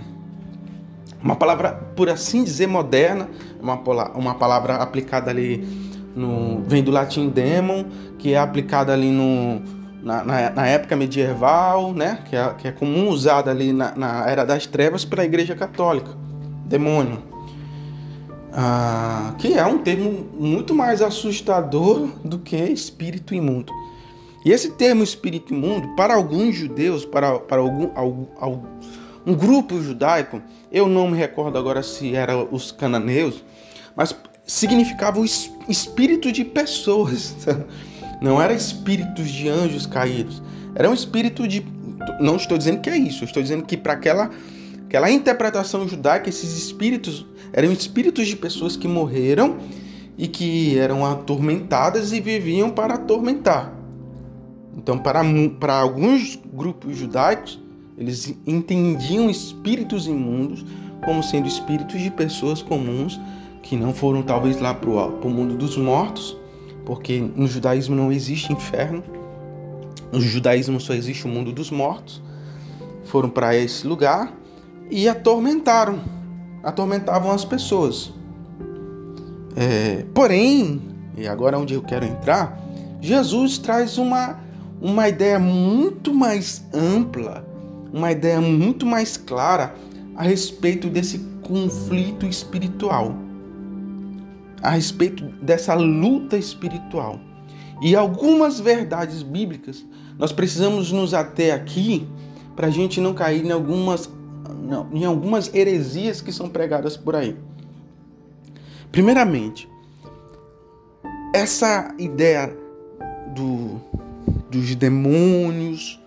uma 1.21 1.35
palavra, 1.35 1.71
por 1.95 2.09
assim 2.09 2.43
dizer, 2.43 2.67
moderna, 2.67 3.29
uma, 3.59 3.75
uma 4.15 4.35
palavra 4.35 4.75
aplicada 4.75 5.31
ali 5.31 5.67
no. 6.15 6.63
vem 6.67 6.83
do 6.83 6.91
latim 6.91 7.29
demon, 7.29 7.85
que 8.17 8.33
é 8.33 8.37
aplicada 8.37 8.93
ali 8.93 9.11
no, 9.11 9.61
na, 10.03 10.23
na, 10.23 10.49
na, 10.51 10.67
época 10.67 10.95
medieval, 10.95 11.93
né? 11.93 12.19
Que 12.29 12.35
é, 12.35 12.53
que 12.57 12.67
é 12.67 12.71
comum 12.71 13.09
usada 13.09 13.51
ali 13.51 13.73
na, 13.73 13.95
na 13.95 14.29
era 14.29 14.45
das 14.45 14.65
trevas 14.65 15.03
pela 15.03 15.25
Igreja 15.25 15.55
Católica. 15.55 16.11
Demônio. 16.65 17.35
Ah, 18.53 19.33
que 19.37 19.53
é 19.53 19.65
um 19.65 19.79
termo 19.79 20.27
muito 20.39 20.73
mais 20.73 21.01
assustador 21.01 22.07
do 22.23 22.39
que 22.39 22.55
espírito 22.55 23.35
imundo. 23.35 23.73
E 24.45 24.51
esse 24.51 24.71
termo 24.71 25.03
espírito 25.03 25.53
imundo, 25.53 25.89
para 25.95 26.15
alguns 26.15 26.55
judeus, 26.55 27.03
para, 27.03 27.39
para 27.39 27.59
algum, 27.59 27.89
algum, 27.95 28.63
um 29.25 29.33
grupo 29.33 29.81
judaico, 29.81 30.41
eu 30.71 30.87
não 30.87 31.09
me 31.09 31.17
recordo 31.17 31.57
agora 31.57 31.81
se 31.81 32.13
era 32.15 32.37
os 32.37 32.71
cananeus, 32.71 33.43
mas 33.95 34.15
significava 34.45 35.19
o 35.19 35.25
espírito 35.67 36.31
de 36.31 36.45
pessoas. 36.45 37.35
Não 38.21 38.41
era 38.41 38.53
espíritos 38.53 39.29
de 39.29 39.49
anjos 39.49 39.85
caídos. 39.85 40.41
Era 40.73 40.89
um 40.89 40.93
espírito 40.93 41.47
de. 41.47 41.65
Não 42.19 42.37
estou 42.37 42.57
dizendo 42.57 42.79
que 42.81 42.89
é 42.89 42.97
isso. 42.97 43.23
Estou 43.23 43.43
dizendo 43.43 43.65
que 43.65 43.75
para 43.75 43.93
aquela, 43.93 44.29
aquela 44.85 45.11
interpretação 45.11 45.87
judaica, 45.87 46.29
esses 46.29 46.57
espíritos 46.57 47.25
eram 47.51 47.71
espíritos 47.71 48.27
de 48.27 48.35
pessoas 48.35 48.77
que 48.77 48.87
morreram 48.87 49.57
e 50.17 50.27
que 50.27 50.77
eram 50.77 51.05
atormentadas 51.05 52.13
e 52.13 52.21
viviam 52.21 52.69
para 52.69 52.95
atormentar. 52.95 53.73
Então, 54.77 54.97
para, 54.97 55.21
para 55.59 55.75
alguns 55.75 56.39
grupos 56.53 56.97
judaicos, 56.97 57.59
eles 57.97 58.35
entendiam 58.45 59.29
espíritos 59.29 60.07
imundos 60.07 60.65
como 61.03 61.23
sendo 61.23 61.47
espíritos 61.47 62.01
de 62.01 62.09
pessoas 62.09 62.61
comuns 62.61 63.19
que 63.61 63.75
não 63.75 63.93
foram 63.93 64.21
talvez 64.21 64.59
lá 64.59 64.73
para 64.73 64.89
o 64.89 65.29
mundo 65.29 65.55
dos 65.55 65.75
mortos, 65.77 66.37
porque 66.85 67.19
no 67.35 67.47
judaísmo 67.47 67.95
não 67.95 68.11
existe 68.11 68.53
inferno, 68.53 69.03
no 70.11 70.21
judaísmo 70.21 70.79
só 70.79 70.93
existe 70.93 71.25
o 71.25 71.27
mundo 71.27 71.51
dos 71.51 71.71
mortos. 71.71 72.21
Foram 73.05 73.29
para 73.29 73.55
esse 73.55 73.87
lugar 73.87 74.33
e 74.89 75.09
atormentaram, 75.09 75.99
atormentavam 76.63 77.31
as 77.31 77.43
pessoas. 77.43 78.13
É, 79.55 80.05
porém, 80.13 80.81
e 81.17 81.27
agora 81.27 81.57
é 81.57 81.59
onde 81.59 81.73
eu 81.73 81.81
quero 81.81 82.05
entrar, 82.05 82.61
Jesus 83.01 83.57
traz 83.57 83.97
uma, 83.97 84.39
uma 84.81 85.09
ideia 85.09 85.39
muito 85.39 86.13
mais 86.13 86.63
ampla, 86.73 87.45
uma 87.95 88.11
ideia 88.11 88.41
muito 88.41 88.85
mais 88.85 89.17
clara 89.17 89.73
a 90.15 90.23
respeito 90.23 90.89
desse 90.89 91.19
conflito 91.41 92.27
espiritual 92.27 93.25
a 94.65 94.71
respeito 94.71 95.23
dessa 95.41 95.75
luta 95.75 96.35
espiritual. 96.35 97.19
E 97.81 97.95
algumas 97.95 98.59
verdades 98.59 99.21
bíblicas 99.21 99.85
nós 100.17 100.31
precisamos 100.31 100.91
nos 100.91 101.13
ater 101.13 101.53
aqui 101.53 102.07
para 102.55 102.67
a 102.67 102.71
gente 102.71 102.99
não 102.99 103.13
cair 103.13 103.45
em 103.45 103.51
algumas, 103.51 104.09
não, 104.63 104.89
em 104.91 105.05
algumas 105.05 105.53
heresias 105.53 106.19
que 106.19 106.31
são 106.31 106.49
pregadas 106.49 106.97
por 106.97 107.15
aí. 107.15 107.35
Primeiramente, 108.91 109.69
essa 111.33 111.93
ideia 111.99 112.57
do, 113.35 113.79
dos 114.49 114.73
demônios 114.73 116.01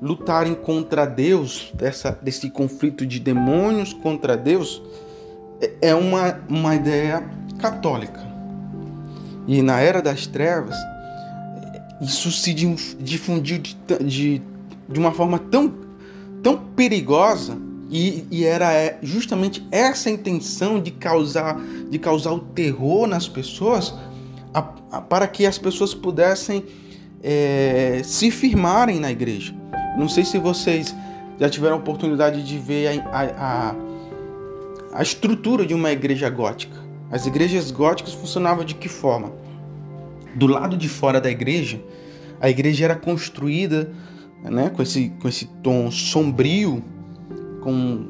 lutarem 0.00 0.54
contra 0.54 1.04
Deus, 1.04 1.70
dessa, 1.74 2.18
desse 2.22 2.50
conflito 2.50 3.04
de 3.04 3.20
demônios 3.20 3.92
contra 3.92 4.36
Deus, 4.36 4.82
é, 5.60 5.90
é 5.90 5.94
uma, 5.94 6.40
uma 6.48 6.74
ideia 6.74 7.22
católica. 7.58 8.20
E 9.46 9.62
na 9.62 9.80
era 9.80 10.00
das 10.00 10.26
trevas, 10.26 10.76
isso 12.00 12.30
se 12.30 12.54
difundiu 12.54 13.58
de, 13.58 13.76
de, 14.00 14.42
de 14.88 14.98
uma 14.98 15.12
forma 15.12 15.38
tão, 15.38 15.74
tão 16.42 16.56
perigosa 16.56 17.58
e, 17.90 18.24
e, 18.30 18.44
era 18.44 18.72
é, 18.72 18.98
justamente 19.02 19.66
essa 19.70 20.08
intenção 20.08 20.80
de 20.80 20.92
causar, 20.92 21.60
de 21.90 21.98
causar 21.98 22.32
o 22.32 22.38
terror 22.38 23.06
nas 23.06 23.28
pessoas 23.28 23.92
a, 24.54 24.60
a, 24.92 25.00
para 25.00 25.26
que 25.26 25.44
as 25.44 25.58
pessoas 25.58 25.92
pudessem 25.92 26.64
é, 27.22 28.00
se 28.04 28.30
firmarem 28.30 29.00
na 29.00 29.10
igreja. 29.10 29.59
Não 29.96 30.08
sei 30.08 30.24
se 30.24 30.38
vocês 30.38 30.94
já 31.38 31.48
tiveram 31.48 31.76
a 31.76 31.78
oportunidade 31.78 32.42
de 32.42 32.58
ver 32.58 33.00
a, 33.12 33.20
a, 33.20 33.74
a 34.92 35.02
estrutura 35.02 35.64
de 35.64 35.74
uma 35.74 35.90
igreja 35.90 36.28
gótica. 36.28 36.76
As 37.10 37.26
igrejas 37.26 37.70
góticas 37.70 38.12
funcionavam 38.12 38.64
de 38.64 38.74
que 38.74 38.88
forma? 38.88 39.32
Do 40.34 40.46
lado 40.46 40.76
de 40.76 40.88
fora 40.88 41.20
da 41.20 41.30
igreja, 41.30 41.80
a 42.40 42.48
igreja 42.48 42.84
era 42.84 42.94
construída 42.94 43.90
né, 44.44 44.70
com, 44.70 44.82
esse, 44.82 45.12
com 45.20 45.28
esse 45.28 45.46
tom 45.62 45.90
sombrio, 45.90 46.82
com 47.62 48.06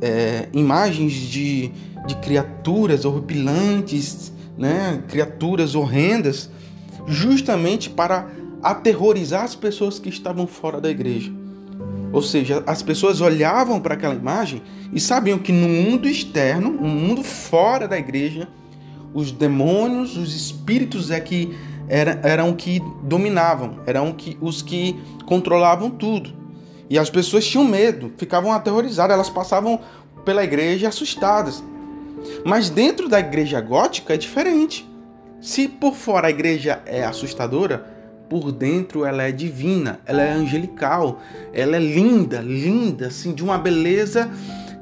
é, 0.00 0.48
imagens 0.52 1.12
de, 1.12 1.72
de 2.06 2.16
criaturas 2.16 3.04
horripilantes, 3.04 4.32
né, 4.58 5.02
criaturas 5.08 5.74
horrendas, 5.74 6.50
justamente 7.06 7.88
para 7.88 8.28
aterrorizar 8.62 9.44
as 9.44 9.54
pessoas 9.54 9.98
que 9.98 10.08
estavam 10.08 10.46
fora 10.46 10.80
da 10.80 10.90
igreja. 10.90 11.32
Ou 12.12 12.22
seja, 12.22 12.62
as 12.66 12.82
pessoas 12.82 13.20
olhavam 13.20 13.80
para 13.80 13.94
aquela 13.94 14.14
imagem 14.14 14.62
e 14.92 15.00
sabiam 15.00 15.38
que 15.38 15.50
no 15.50 15.68
mundo 15.68 16.06
externo, 16.06 16.70
no 16.70 16.88
mundo 16.88 17.22
fora 17.22 17.88
da 17.88 17.98
igreja, 17.98 18.46
os 19.14 19.32
demônios, 19.32 20.16
os 20.16 20.34
espíritos 20.34 21.10
é 21.10 21.18
que 21.18 21.56
era, 21.88 22.20
eram 22.22 22.54
que 22.54 22.80
dominavam, 23.02 23.78
eram 23.86 24.12
que, 24.12 24.36
os 24.40 24.62
que 24.62 24.98
controlavam 25.26 25.90
tudo. 25.90 26.32
E 26.88 26.98
as 26.98 27.08
pessoas 27.08 27.46
tinham 27.46 27.64
medo, 27.64 28.12
ficavam 28.16 28.52
aterrorizadas, 28.52 29.14
elas 29.14 29.30
passavam 29.30 29.80
pela 30.24 30.44
igreja 30.44 30.88
assustadas. 30.88 31.62
Mas 32.44 32.70
dentro 32.70 33.08
da 33.08 33.18
igreja 33.18 33.60
gótica 33.60 34.14
é 34.14 34.16
diferente. 34.16 34.88
Se 35.40 35.66
por 35.66 35.94
fora 35.94 36.28
a 36.28 36.30
igreja 36.30 36.82
é 36.86 37.02
assustadora, 37.02 37.91
por 38.32 38.50
dentro 38.50 39.04
ela 39.04 39.24
é 39.24 39.30
divina, 39.30 40.00
ela 40.06 40.22
é 40.22 40.32
angelical, 40.32 41.20
ela 41.52 41.76
é 41.76 41.78
linda, 41.78 42.40
linda, 42.40 43.08
assim, 43.08 43.34
de 43.34 43.44
uma 43.44 43.58
beleza 43.58 44.30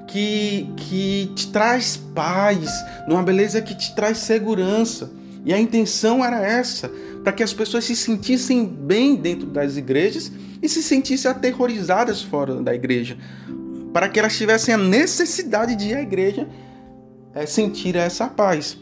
que, 0.06 0.72
que 0.76 1.32
te 1.34 1.48
traz 1.48 1.96
paz, 1.96 2.70
de 3.08 3.12
uma 3.12 3.24
beleza 3.24 3.60
que 3.60 3.74
te 3.74 3.92
traz 3.92 4.18
segurança. 4.18 5.10
E 5.44 5.52
a 5.52 5.58
intenção 5.58 6.24
era 6.24 6.40
essa, 6.40 6.92
para 7.24 7.32
que 7.32 7.42
as 7.42 7.52
pessoas 7.52 7.84
se 7.84 7.96
sentissem 7.96 8.64
bem 8.64 9.16
dentro 9.16 9.48
das 9.48 9.76
igrejas 9.76 10.30
e 10.62 10.68
se 10.68 10.80
sentissem 10.80 11.28
aterrorizadas 11.28 12.22
fora 12.22 12.62
da 12.62 12.72
igreja, 12.72 13.18
para 13.92 14.08
que 14.08 14.20
elas 14.20 14.38
tivessem 14.38 14.72
a 14.72 14.78
necessidade 14.78 15.74
de 15.74 15.88
ir 15.88 15.96
à 15.96 16.02
igreja 16.02 16.48
é, 17.34 17.46
sentir 17.46 17.96
essa 17.96 18.28
paz. 18.28 18.78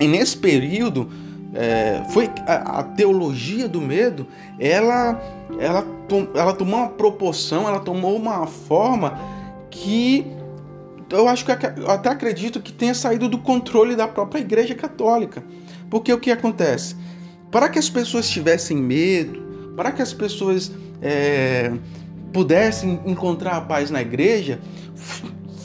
E 0.00 0.08
nesse 0.08 0.38
período, 0.38 1.10
é, 1.54 2.02
foi 2.10 2.30
a, 2.46 2.80
a, 2.80 2.82
teologia 2.82 3.68
do 3.68 3.80
medo, 3.80 4.26
ela, 4.58 5.20
ela, 5.58 5.82
tom, 6.08 6.28
ela 6.34 6.52
tomou 6.54 6.80
uma 6.80 6.88
proporção, 6.88 7.68
ela 7.68 7.80
tomou 7.80 8.16
uma 8.16 8.46
forma 8.46 9.18
que 9.70 10.26
eu 11.10 11.28
acho 11.28 11.44
que 11.44 11.52
eu 11.52 11.90
até 11.90 12.08
acredito 12.08 12.60
que 12.60 12.72
tenha 12.72 12.94
saído 12.94 13.28
do 13.28 13.36
controle 13.36 13.94
da 13.94 14.08
própria 14.08 14.40
Igreja 14.40 14.74
Católica. 14.74 15.44
Porque 15.90 16.10
o 16.10 16.18
que 16.18 16.30
acontece? 16.30 16.96
Para 17.50 17.68
que 17.68 17.78
as 17.78 17.90
pessoas 17.90 18.30
tivessem 18.30 18.78
medo, 18.78 19.74
para 19.76 19.92
que 19.92 20.00
as 20.00 20.14
pessoas 20.14 20.72
é, 21.02 21.70
pudessem 22.32 22.98
encontrar 23.04 23.56
a 23.56 23.60
paz 23.60 23.90
na 23.90 24.00
igreja, 24.00 24.58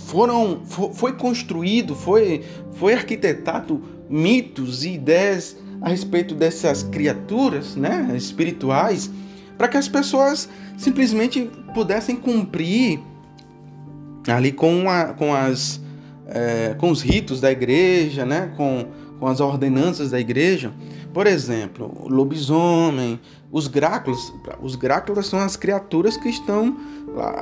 foram, 0.06 0.64
foi 0.66 1.14
construído, 1.14 1.96
foi, 1.96 2.44
foi 2.74 2.94
arquitetado 2.94 3.82
mitos 4.10 4.84
e 4.84 4.94
ideias 4.94 5.56
a 5.82 5.90
respeito 5.90 6.34
dessas 6.36 6.84
criaturas 6.84 7.76
né, 7.76 8.14
espirituais 8.16 9.10
para 9.58 9.68
que 9.68 9.78
as 9.78 9.88
pessoas 9.88 10.48
simplesmente 10.78 11.50
pudessem 11.74 12.16
cumprir 12.16 13.00
ali 14.28 14.52
com, 14.52 14.90
a, 14.90 15.14
com, 15.14 15.34
as, 15.34 15.82
é, 16.28 16.76
com 16.78 16.92
os 16.92 17.02
ritos 17.02 17.42
da 17.42 17.52
igreja, 17.52 18.26
né, 18.26 18.54
com, 18.56 18.86
com 19.20 19.28
as 19.28 19.40
ordenanças 19.40 20.12
da 20.12 20.20
igreja. 20.20 20.72
Por 21.14 21.26
exemplo, 21.26 21.92
o 22.04 22.10
lobisomem, 22.10 23.20
os 23.52 23.68
gráculos. 23.68 24.34
Os 24.62 24.76
gráculos 24.76 25.28
são 25.28 25.40
as 25.40 25.56
criaturas 25.56 26.18
que 26.18 26.30
estão 26.30 26.78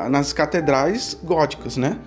nas 0.10 0.32
catedrais 0.32 1.18
góticas, 1.22 1.76
né? 1.76 2.00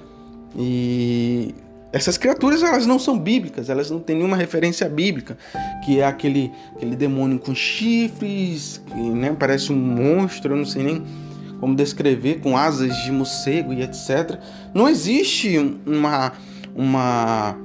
E 0.57 1.55
essas 1.93 2.19
criaturas 2.19 2.63
elas 2.63 2.87
não 2.87 2.99
são 2.99 3.19
bíblicas, 3.19 3.71
elas 3.71 3.91
não 3.91 3.99
têm 3.99 4.17
nenhuma 4.17 4.37
referência 4.37 4.89
bíblica, 4.89 5.39
que 5.85 6.01
é 6.01 6.05
aquele, 6.05 6.53
aquele 6.77 6.95
demônio 6.95 7.39
com 7.39 7.55
chifres, 7.55 8.83
que 8.87 8.95
né, 8.95 9.35
parece 9.39 9.73
um 9.73 9.77
monstro, 9.77 10.53
eu 10.53 10.59
não 10.59 10.67
sei 10.67 10.83
nem 10.83 11.03
como 11.59 11.75
descrever 11.75 12.41
com 12.41 12.57
asas 12.57 12.95
de 13.05 13.11
morcego 13.11 13.73
e 13.73 13.83
etc. 13.83 14.39
Não 14.75 14.89
existe 14.89 15.59
uma, 15.87 16.33
uma, 16.75 17.57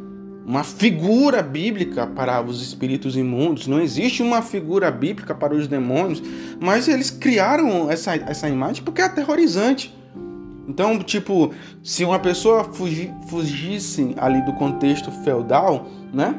uma 0.46 0.64
figura 0.64 1.44
bíblica 1.44 2.08
para 2.08 2.42
os 2.42 2.62
espíritos 2.62 3.16
imundos, 3.16 3.68
não 3.68 3.80
existe 3.80 4.24
uma 4.24 4.42
figura 4.42 4.90
bíblica 4.90 5.36
para 5.36 5.54
os 5.54 5.68
demônios, 5.68 6.24
mas 6.60 6.88
eles 6.88 7.12
criaram 7.12 7.92
essa, 7.92 8.16
essa 8.16 8.50
imagem 8.50 8.84
porque 8.84 9.02
é 9.02 9.06
aterrorizante. 9.06 9.94
Então, 10.68 10.98
tipo, 11.00 11.54
se 11.84 12.06
uma 12.06 12.20
pessoa 12.20 12.64
fugi, 12.64 13.14
fugisse 13.28 14.14
ali 14.18 14.42
do 14.46 14.54
contexto 14.54 15.12
feudal, 15.12 15.88
né? 16.14 16.36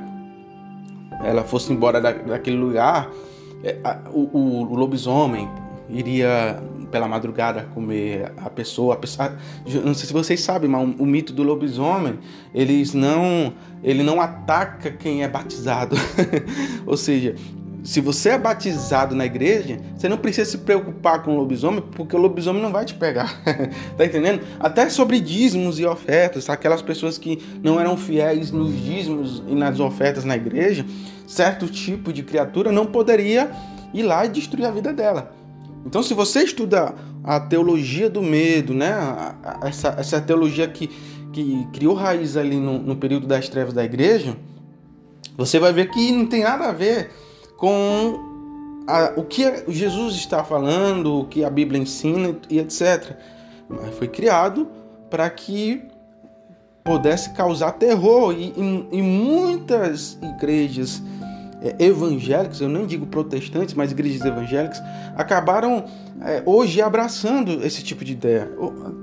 Ela 1.23 1.45
fosse 1.45 1.73
embora 1.73 2.01
da, 2.01 2.13
daquele 2.13 2.57
lugar, 2.57 3.11
é, 3.63 3.79
a, 3.85 3.99
o, 4.11 4.65
o, 4.71 4.75
lobisomem 4.75 5.49
iria 5.89 6.61
pela 6.91 7.07
madrugada 7.07 7.69
comer 7.75 8.33
a 8.39 8.51
pessoa. 8.51 8.95
A 8.95 8.97
pessoa 8.97 9.37
não 9.85 9.95
sei 9.95 10.07
se 10.07 10.13
vocês 10.13 10.41
sabem, 10.41 10.69
mas 10.69 10.83
o, 10.83 11.03
o 11.03 11.07
mito 11.07 11.33
do 11.33 11.43
lobisomem, 11.43 12.19
eles 12.55 12.95
não, 12.95 13.53
ele 13.83 14.03
não 14.03 14.21
ataca 14.21 14.91
quem 14.91 15.23
é 15.23 15.29
batizado. 15.29 15.97
Ou 16.87 16.97
seja, 16.97 17.35
se 17.85 18.01
você 18.01 18.31
é 18.31 18.39
batizado 18.39 19.15
na 19.15 19.27
igreja, 19.27 19.79
você 19.95 20.09
não 20.09 20.17
precisa 20.17 20.51
se 20.51 20.59
preocupar 20.59 21.23
com 21.23 21.35
o 21.35 21.37
lobisomem, 21.37 21.83
porque 21.83 22.17
o 22.17 22.19
lobisomem 22.19 22.63
não 22.63 22.73
vai 22.73 22.87
te 22.87 22.95
pegar. 22.95 23.39
tá 23.95 24.07
entendendo? 24.07 24.41
Até 24.59 24.89
sobre 24.89 25.21
dízimos 25.21 25.79
e 25.79 25.85
ofertas, 25.85 26.49
aquelas 26.49 26.81
pessoas 26.81 27.19
que 27.19 27.43
não 27.63 27.79
eram 27.79 27.95
fiéis 27.95 28.51
nos 28.51 28.75
dízimos 28.75 29.43
e 29.47 29.55
nas 29.55 29.81
ofertas 29.81 30.25
na 30.25 30.35
igreja, 30.35 30.87
certo 31.27 31.67
tipo 31.67 32.11
de 32.11 32.23
criatura 32.23 32.73
não 32.73 32.87
poderia 32.87 33.51
ir 33.93 34.03
lá 34.03 34.25
e 34.25 34.31
destruir 34.31 34.65
a 34.65 34.71
vida 34.71 34.91
dela. 34.91 35.35
Então, 35.85 36.03
se 36.03 36.15
você 36.15 36.43
estuda 36.43 36.95
a 37.23 37.39
teologia 37.39 38.09
do 38.09 38.23
medo, 38.23 38.73
né, 38.73 38.95
essa, 39.63 39.95
essa 39.99 40.21
teologia 40.23 40.67
que, 40.67 40.89
que 41.35 41.69
criou 41.71 41.95
raiz 41.95 42.35
ali 42.35 42.57
no, 42.57 42.79
no 42.79 42.97
período 42.97 43.27
das 43.27 43.47
trevas 43.47 43.75
da 43.75 43.85
igreja, 43.85 44.35
você 45.37 45.59
vai 45.59 45.73
ver 45.73 45.91
que 45.91 46.13
não 46.13 46.25
tem 46.25 46.45
nada 46.45 46.65
a 46.65 46.73
ver 46.73 47.11
com 47.57 48.35
a, 48.87 49.13
o 49.17 49.25
que 49.25 49.65
Jesus 49.69 50.15
está 50.17 50.45
falando, 50.45 51.21
o 51.21 51.25
que 51.27 51.45
a 51.45 51.51
Bíblia 51.51 51.81
ensina 51.81 52.37
e 52.49 52.59
etc. 52.59 53.17
Mas 53.69 53.97
foi 53.97 54.09
criado 54.09 54.69
para 55.09 55.29
que 55.31 55.83
pudesse 56.83 57.31
causar 57.31 57.73
terror 57.73 58.35
e 58.37 58.53
em, 58.57 59.03
muitas 59.03 60.19
igrejas 60.23 61.03
é, 61.63 61.83
evangélicas, 61.83 62.61
eu 62.61 62.69
nem 62.69 62.87
digo 62.87 63.07
protestantes, 63.07 63.75
mas 63.75 63.91
igrejas 63.91 64.23
evangélicas, 64.23 64.83
acabaram 65.17 65.85
é, 66.21 66.43
hoje 66.45 66.83
abraçando 66.83 67.65
esse 67.65 67.83
tipo 67.83 68.05
de 68.05 68.13
ideia. 68.13 68.51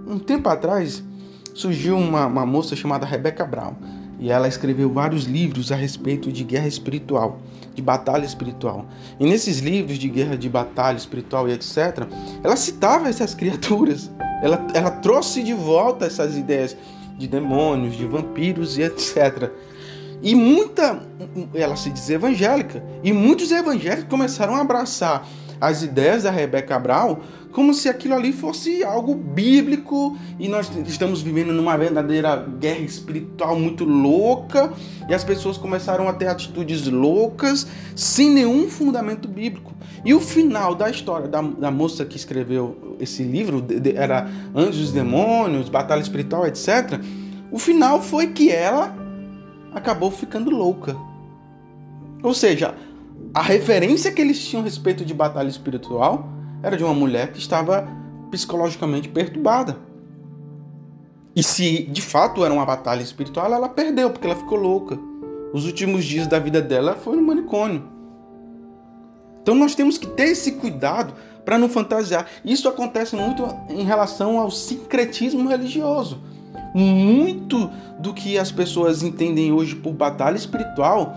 Um 0.07 0.19
tempo 0.19 0.47
atrás 0.47 1.03
surgiu 1.55 1.97
uma, 1.97 2.27
uma 2.27 2.45
moça 2.45 2.75
chamada 2.75 3.05
Rebecca 3.05 3.45
Brown 3.45 3.73
e 4.19 4.29
ela 4.29 4.47
escreveu 4.47 4.91
vários 4.93 5.23
livros 5.23 5.71
a 5.71 5.75
respeito 5.75 6.31
de 6.31 6.43
guerra 6.43 6.67
espiritual 6.67 7.39
de 7.73 7.81
batalha 7.81 8.25
espiritual. 8.25 8.85
E 9.19 9.25
nesses 9.25 9.59
livros 9.59 9.97
de 9.97 10.09
guerra 10.09 10.37
de 10.37 10.49
batalha 10.49 10.97
espiritual 10.97 11.47
e 11.47 11.53
etc., 11.53 12.07
ela 12.43 12.55
citava 12.55 13.09
essas 13.09 13.33
criaturas. 13.33 14.09
Ela, 14.43 14.67
ela 14.73 14.91
trouxe 14.91 15.43
de 15.43 15.53
volta 15.53 16.05
essas 16.05 16.35
ideias 16.35 16.75
de 17.17 17.27
demônios, 17.27 17.95
de 17.95 18.05
vampiros 18.05 18.77
e 18.77 18.81
etc. 18.81 19.51
E 20.21 20.35
muita, 20.35 21.01
ela 21.53 21.75
se 21.75 21.89
diz 21.89 22.09
evangélica, 22.09 22.83
e 23.03 23.11
muitos 23.11 23.51
evangélicos 23.51 24.09
começaram 24.09 24.55
a 24.55 24.61
abraçar 24.61 25.27
as 25.59 25.83
ideias 25.83 26.23
da 26.23 26.31
Rebeca 26.31 26.77
Brown 26.79 27.17
como 27.51 27.73
se 27.73 27.89
aquilo 27.89 28.15
ali 28.15 28.31
fosse 28.31 28.83
algo 28.83 29.13
bíblico 29.13 30.17
e 30.39 30.47
nós 30.47 30.71
estamos 30.87 31.21
vivendo 31.21 31.51
numa 31.51 31.77
verdadeira 31.77 32.35
guerra 32.35 32.81
espiritual 32.81 33.59
muito 33.59 33.83
louca 33.83 34.71
e 35.09 35.13
as 35.13 35.23
pessoas 35.23 35.57
começaram 35.57 36.07
a 36.07 36.13
ter 36.13 36.27
atitudes 36.27 36.87
loucas 36.87 37.67
sem 37.95 38.29
nenhum 38.29 38.69
fundamento 38.69 39.27
bíblico. 39.27 39.73
E 40.03 40.13
o 40.13 40.19
final 40.19 40.73
da 40.73 40.89
história 40.89 41.27
da, 41.27 41.41
da 41.41 41.69
moça 41.69 42.05
que 42.05 42.15
escreveu 42.15 42.97
esse 42.99 43.23
livro 43.23 43.63
era 43.95 44.29
Anjos, 44.55 44.91
Demônios, 44.91 45.69
Batalha 45.69 46.01
Espiritual, 46.01 46.47
etc. 46.47 46.99
O 47.51 47.59
final 47.59 48.01
foi 48.01 48.27
que 48.27 48.49
ela 48.49 48.95
acabou 49.73 50.09
ficando 50.09 50.49
louca. 50.49 50.95
Ou 52.23 52.33
seja, 52.33 52.75
a 53.33 53.41
referência 53.41 54.11
que 54.11 54.21
eles 54.21 54.43
tinham 54.43 54.61
a 54.61 54.65
respeito 54.65 55.05
de 55.05 55.13
batalha 55.13 55.49
espiritual 55.49 56.40
era 56.63 56.77
de 56.77 56.83
uma 56.83 56.93
mulher 56.93 57.31
que 57.31 57.39
estava 57.39 57.87
psicologicamente 58.29 59.09
perturbada. 59.09 59.77
E 61.35 61.41
se 61.41 61.83
de 61.83 62.01
fato 62.01 62.43
era 62.43 62.53
uma 62.53 62.65
batalha 62.65 63.01
espiritual, 63.01 63.51
ela 63.53 63.69
perdeu, 63.69 64.09
porque 64.09 64.27
ela 64.27 64.35
ficou 64.35 64.57
louca. 64.57 64.97
Os 65.53 65.65
últimos 65.65 66.05
dias 66.05 66.27
da 66.27 66.39
vida 66.39 66.61
dela 66.61 66.95
foi 66.95 67.15
no 67.15 67.21
manicômio. 67.21 67.83
Então 69.41 69.55
nós 69.55 69.75
temos 69.75 69.97
que 69.97 70.07
ter 70.07 70.29
esse 70.29 70.53
cuidado 70.53 71.13
para 71.43 71.57
não 71.57 71.67
fantasiar. 71.67 72.27
Isso 72.45 72.67
acontece 72.69 73.15
muito 73.15 73.43
em 73.69 73.83
relação 73.83 74.39
ao 74.39 74.51
sincretismo 74.51 75.49
religioso. 75.49 76.21
Muito 76.73 77.69
do 77.99 78.13
que 78.13 78.37
as 78.37 78.51
pessoas 78.51 79.03
entendem 79.03 79.51
hoje 79.51 79.75
por 79.75 79.93
batalha 79.93 80.37
espiritual 80.37 81.13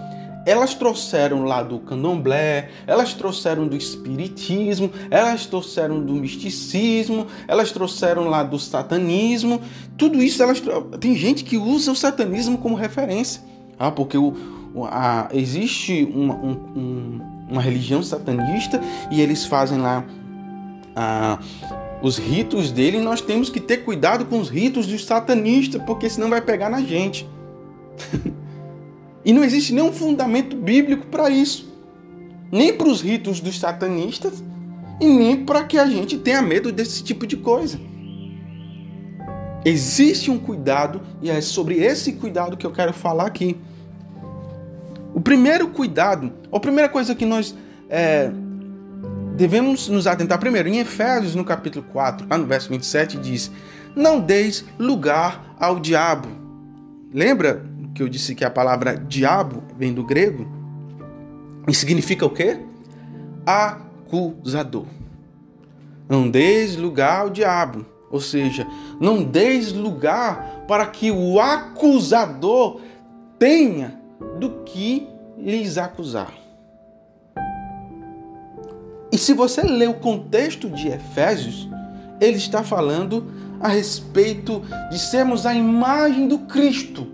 elas 0.46 0.74
trouxeram 0.74 1.44
lá 1.44 1.62
do 1.62 1.78
candomblé, 1.78 2.70
elas 2.86 3.14
trouxeram 3.14 3.66
do 3.66 3.76
espiritismo, 3.76 4.90
elas 5.10 5.46
trouxeram 5.46 6.00
do 6.00 6.12
misticismo, 6.14 7.26
elas 7.48 7.72
trouxeram 7.72 8.28
lá 8.28 8.42
do 8.42 8.58
satanismo. 8.58 9.60
Tudo 9.96 10.22
isso 10.22 10.42
elas 10.42 10.62
tem 11.00 11.16
gente 11.16 11.44
que 11.44 11.56
usa 11.56 11.92
o 11.92 11.96
satanismo 11.96 12.58
como 12.58 12.74
referência. 12.74 13.42
Ah, 13.78 13.90
porque 13.90 14.16
o, 14.18 14.34
a, 14.84 15.28
existe 15.32 16.04
uma, 16.14 16.34
um, 16.34 17.20
uma 17.48 17.62
religião 17.62 18.02
satanista 18.02 18.80
e 19.10 19.20
eles 19.20 19.44
fazem 19.46 19.78
lá 19.78 20.04
os 22.02 22.18
ritos 22.18 22.70
dele. 22.70 23.00
Nós 23.00 23.20
temos 23.20 23.48
que 23.48 23.60
ter 23.60 23.78
cuidado 23.78 24.26
com 24.26 24.38
os 24.38 24.48
ritos 24.48 24.86
dos 24.86 25.04
satanistas, 25.04 25.82
porque 25.84 26.08
senão 26.08 26.28
vai 26.28 26.40
pegar 26.40 26.68
na 26.68 26.80
gente. 26.82 27.28
E 29.24 29.32
não 29.32 29.42
existe 29.42 29.72
nenhum 29.72 29.92
fundamento 29.92 30.56
bíblico 30.56 31.06
para 31.06 31.30
isso. 31.30 31.72
Nem 32.52 32.72
para 32.72 32.88
os 32.88 33.00
ritos 33.00 33.40
dos 33.40 33.58
satanistas 33.58 34.42
e 35.00 35.06
nem 35.06 35.44
para 35.44 35.64
que 35.64 35.78
a 35.78 35.86
gente 35.86 36.18
tenha 36.18 36.42
medo 36.42 36.70
desse 36.70 37.02
tipo 37.02 37.26
de 37.26 37.36
coisa. 37.36 37.80
Existe 39.64 40.30
um 40.30 40.38
cuidado 40.38 41.00
e 41.22 41.30
é 41.30 41.40
sobre 41.40 41.76
esse 41.76 42.12
cuidado 42.12 42.56
que 42.56 42.66
eu 42.66 42.70
quero 42.70 42.92
falar 42.92 43.26
aqui. 43.26 43.56
O 45.14 45.20
primeiro 45.20 45.68
cuidado, 45.68 46.32
a 46.52 46.60
primeira 46.60 46.88
coisa 46.88 47.14
que 47.14 47.24
nós 47.24 47.56
é, 47.88 48.30
devemos 49.36 49.88
nos 49.88 50.06
atentar 50.06 50.38
primeiro, 50.38 50.68
em 50.68 50.78
Efésios, 50.78 51.34
no 51.34 51.44
capítulo 51.44 51.84
4, 51.92 52.26
lá 52.28 52.36
no 52.36 52.46
verso 52.46 52.68
27, 52.68 53.16
diz: 53.16 53.50
Não 53.96 54.20
deis 54.20 54.64
lugar 54.78 55.54
ao 55.58 55.80
diabo. 55.80 56.28
Lembra 57.12 57.64
que 57.94 58.02
eu 58.02 58.08
disse 58.08 58.34
que 58.34 58.44
a 58.44 58.50
palavra 58.50 58.96
diabo 58.96 59.62
vem 59.78 59.94
do 59.94 60.02
grego 60.02 60.46
e 61.68 61.72
significa 61.72 62.26
o 62.26 62.30
quê? 62.30 62.58
Acusador. 63.46 64.86
Não 66.08 66.28
deis 66.28 66.76
lugar 66.76 67.20
ao 67.20 67.30
diabo, 67.30 67.86
ou 68.10 68.20
seja, 68.20 68.66
não 69.00 69.22
deis 69.22 69.72
lugar 69.72 70.64
para 70.66 70.86
que 70.86 71.10
o 71.10 71.38
acusador 71.40 72.80
tenha 73.38 73.98
do 74.38 74.62
que 74.64 75.08
lhes 75.38 75.78
acusar. 75.78 76.34
E 79.10 79.16
se 79.16 79.32
você 79.32 79.62
ler 79.62 79.88
o 79.88 79.94
contexto 79.94 80.68
de 80.68 80.88
Efésios, 80.88 81.68
ele 82.20 82.36
está 82.36 82.64
falando 82.64 83.30
a 83.60 83.68
respeito 83.68 84.60
de 84.90 84.98
sermos 84.98 85.46
a 85.46 85.54
imagem 85.54 86.26
do 86.26 86.40
Cristo 86.40 87.13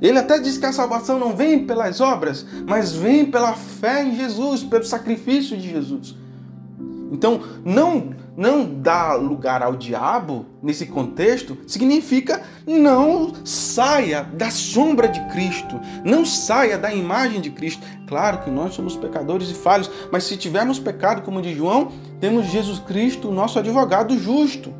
ele 0.00 0.18
até 0.18 0.38
diz 0.38 0.56
que 0.56 0.66
a 0.66 0.72
salvação 0.72 1.18
não 1.18 1.36
vem 1.36 1.66
pelas 1.66 2.00
obras, 2.00 2.46
mas 2.66 2.92
vem 2.92 3.26
pela 3.26 3.54
fé 3.54 4.04
em 4.04 4.16
Jesus, 4.16 4.62
pelo 4.62 4.84
sacrifício 4.84 5.56
de 5.56 5.70
Jesus. 5.70 6.14
Então, 7.12 7.40
não 7.64 8.20
não 8.40 8.64
dar 8.64 9.16
lugar 9.16 9.62
ao 9.62 9.76
diabo 9.76 10.46
nesse 10.62 10.86
contexto 10.86 11.58
significa 11.66 12.42
não 12.66 13.34
saia 13.44 14.22
da 14.22 14.50
sombra 14.50 15.08
de 15.08 15.20
Cristo, 15.28 15.78
não 16.04 16.24
saia 16.24 16.78
da 16.78 16.90
imagem 16.94 17.40
de 17.40 17.50
Cristo. 17.50 17.86
Claro 18.06 18.38
que 18.38 18.50
nós 18.50 18.72
somos 18.72 18.96
pecadores 18.96 19.50
e 19.50 19.54
falhos, 19.54 19.90
mas 20.10 20.24
se 20.24 20.38
tivermos 20.38 20.78
pecado, 20.78 21.20
como 21.20 21.42
diz 21.42 21.54
João, 21.54 21.92
temos 22.18 22.46
Jesus 22.46 22.78
Cristo, 22.78 23.30
nosso 23.30 23.58
advogado 23.58 24.18
justo. 24.18 24.72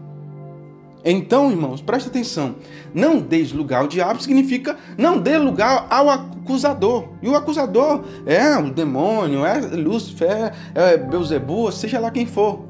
Então, 1.05 1.51
irmãos, 1.51 1.81
preste 1.81 2.09
atenção. 2.09 2.57
Não 2.93 3.21
dê 3.21 3.43
lugar 3.55 3.81
ao 3.83 3.89
diabo 3.89 4.21
significa 4.21 4.77
não 4.99 5.19
dê 5.19 5.39
lugar 5.39 5.87
ao 5.89 6.11
acusador. 6.11 7.09
E 7.23 7.29
o 7.29 7.35
acusador 7.35 8.05
é 8.27 8.57
o 8.59 8.71
demônio, 8.71 9.45
é 9.45 9.61
Lúcifer, 9.61 10.53
é 10.75 10.97
Beuzebu, 10.97 11.73
seja 11.73 11.99
lá 11.99 12.11
quem 12.11 12.27
for. 12.27 12.69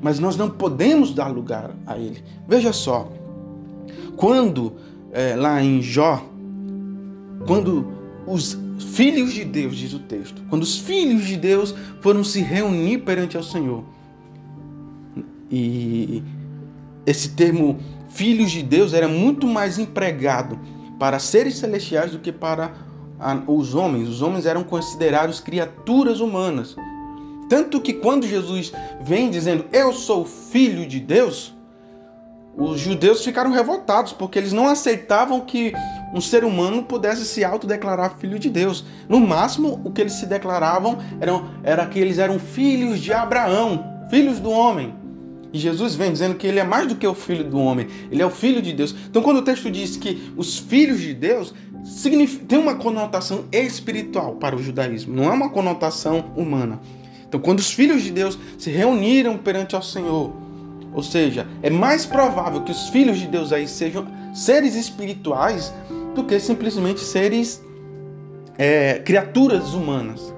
mas 0.00 0.18
nós 0.18 0.36
não 0.36 0.48
podemos 0.48 1.12
dar 1.12 1.28
lugar 1.28 1.70
a 1.86 1.96
ele. 1.98 2.22
Veja 2.46 2.72
só, 2.72 3.10
quando 4.16 4.74
é, 5.12 5.34
lá 5.34 5.62
em 5.62 5.82
Jó, 5.82 6.22
quando 7.46 7.86
os 8.26 8.58
filhos 8.78 9.32
de 9.32 9.44
Deus, 9.44 9.76
diz 9.76 9.92
o 9.94 9.98
texto, 9.98 10.42
quando 10.48 10.62
os 10.62 10.78
filhos 10.78 11.24
de 11.24 11.36
Deus 11.36 11.74
foram 12.00 12.22
se 12.22 12.40
reunir 12.40 12.98
perante 12.98 13.36
ao 13.36 13.42
Senhor, 13.42 13.84
e 15.50 16.22
esse 17.06 17.30
termo 17.30 17.78
filhos 18.08 18.50
de 18.50 18.62
Deus 18.62 18.92
era 18.92 19.06
muito 19.06 19.46
mais 19.46 19.78
empregado 19.78 20.58
para 20.98 21.18
seres 21.18 21.58
celestiais 21.58 22.10
do 22.10 22.18
que 22.18 22.32
para 22.32 22.72
os 23.46 23.74
homens. 23.74 24.08
Os 24.08 24.22
homens 24.22 24.46
eram 24.46 24.64
considerados 24.64 25.40
criaturas 25.40 26.20
humanas. 26.20 26.74
Tanto 27.48 27.80
que 27.80 27.92
quando 27.92 28.26
Jesus 28.26 28.72
vem 29.00 29.30
dizendo 29.30 29.66
eu 29.72 29.92
sou 29.92 30.24
filho 30.24 30.86
de 30.86 30.98
Deus, 30.98 31.54
os 32.56 32.80
judeus 32.80 33.22
ficaram 33.22 33.50
revoltados 33.52 34.12
porque 34.12 34.38
eles 34.38 34.52
não 34.52 34.66
aceitavam 34.66 35.40
que 35.42 35.74
um 36.14 36.20
ser 36.20 36.42
humano 36.42 36.82
pudesse 36.82 37.26
se 37.26 37.44
autodeclarar 37.44 38.16
filho 38.18 38.38
de 38.38 38.48
Deus. 38.48 38.84
No 39.08 39.20
máximo, 39.20 39.80
o 39.84 39.92
que 39.92 40.00
eles 40.00 40.14
se 40.14 40.26
declaravam 40.26 40.98
era, 41.20 41.32
era 41.62 41.86
que 41.86 41.98
eles 41.98 42.18
eram 42.18 42.38
filhos 42.38 42.98
de 42.98 43.12
Abraão, 43.12 43.84
filhos 44.08 44.40
do 44.40 44.50
homem. 44.50 45.05
E 45.56 45.58
Jesus 45.58 45.94
vem 45.94 46.12
dizendo 46.12 46.34
que 46.34 46.46
ele 46.46 46.60
é 46.60 46.64
mais 46.64 46.86
do 46.86 46.96
que 46.96 47.06
o 47.06 47.14
filho 47.14 47.42
do 47.42 47.58
homem, 47.58 47.86
ele 48.12 48.20
é 48.20 48.26
o 48.26 48.30
filho 48.30 48.60
de 48.60 48.74
Deus. 48.74 48.94
Então, 49.08 49.22
quando 49.22 49.38
o 49.38 49.42
texto 49.42 49.70
diz 49.70 49.96
que 49.96 50.30
os 50.36 50.58
filhos 50.58 51.00
de 51.00 51.14
Deus 51.14 51.54
tem 52.46 52.58
uma 52.58 52.74
conotação 52.74 53.46
espiritual 53.50 54.34
para 54.34 54.54
o 54.54 54.62
judaísmo, 54.62 55.16
não 55.16 55.24
é 55.24 55.30
uma 55.30 55.48
conotação 55.48 56.30
humana. 56.36 56.78
Então, 57.26 57.40
quando 57.40 57.60
os 57.60 57.72
filhos 57.72 58.02
de 58.02 58.10
Deus 58.10 58.38
se 58.58 58.70
reuniram 58.70 59.38
perante 59.38 59.74
ao 59.74 59.80
Senhor, 59.80 60.30
ou 60.92 61.02
seja, 61.02 61.46
é 61.62 61.70
mais 61.70 62.04
provável 62.04 62.60
que 62.60 62.70
os 62.70 62.90
filhos 62.90 63.18
de 63.18 63.26
Deus 63.26 63.50
aí 63.50 63.66
sejam 63.66 64.06
seres 64.34 64.74
espirituais 64.74 65.72
do 66.14 66.22
que 66.22 66.38
simplesmente 66.38 67.00
seres 67.00 67.64
é, 68.58 69.00
criaturas 69.02 69.72
humanas. 69.72 70.34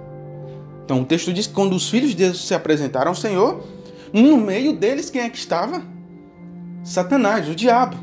Então, 0.84 1.00
o 1.02 1.04
texto 1.04 1.32
diz 1.32 1.48
que 1.48 1.54
quando 1.54 1.74
os 1.74 1.90
filhos 1.90 2.10
de 2.10 2.16
Deus 2.18 2.46
se 2.46 2.54
apresentaram 2.54 3.08
ao 3.08 3.16
Senhor, 3.16 3.77
no 4.12 4.36
meio 4.36 4.74
deles 4.74 5.10
quem 5.10 5.22
é 5.22 5.28
que 5.28 5.38
estava? 5.38 5.82
Satanás, 6.82 7.48
o 7.48 7.54
diabo. 7.54 7.96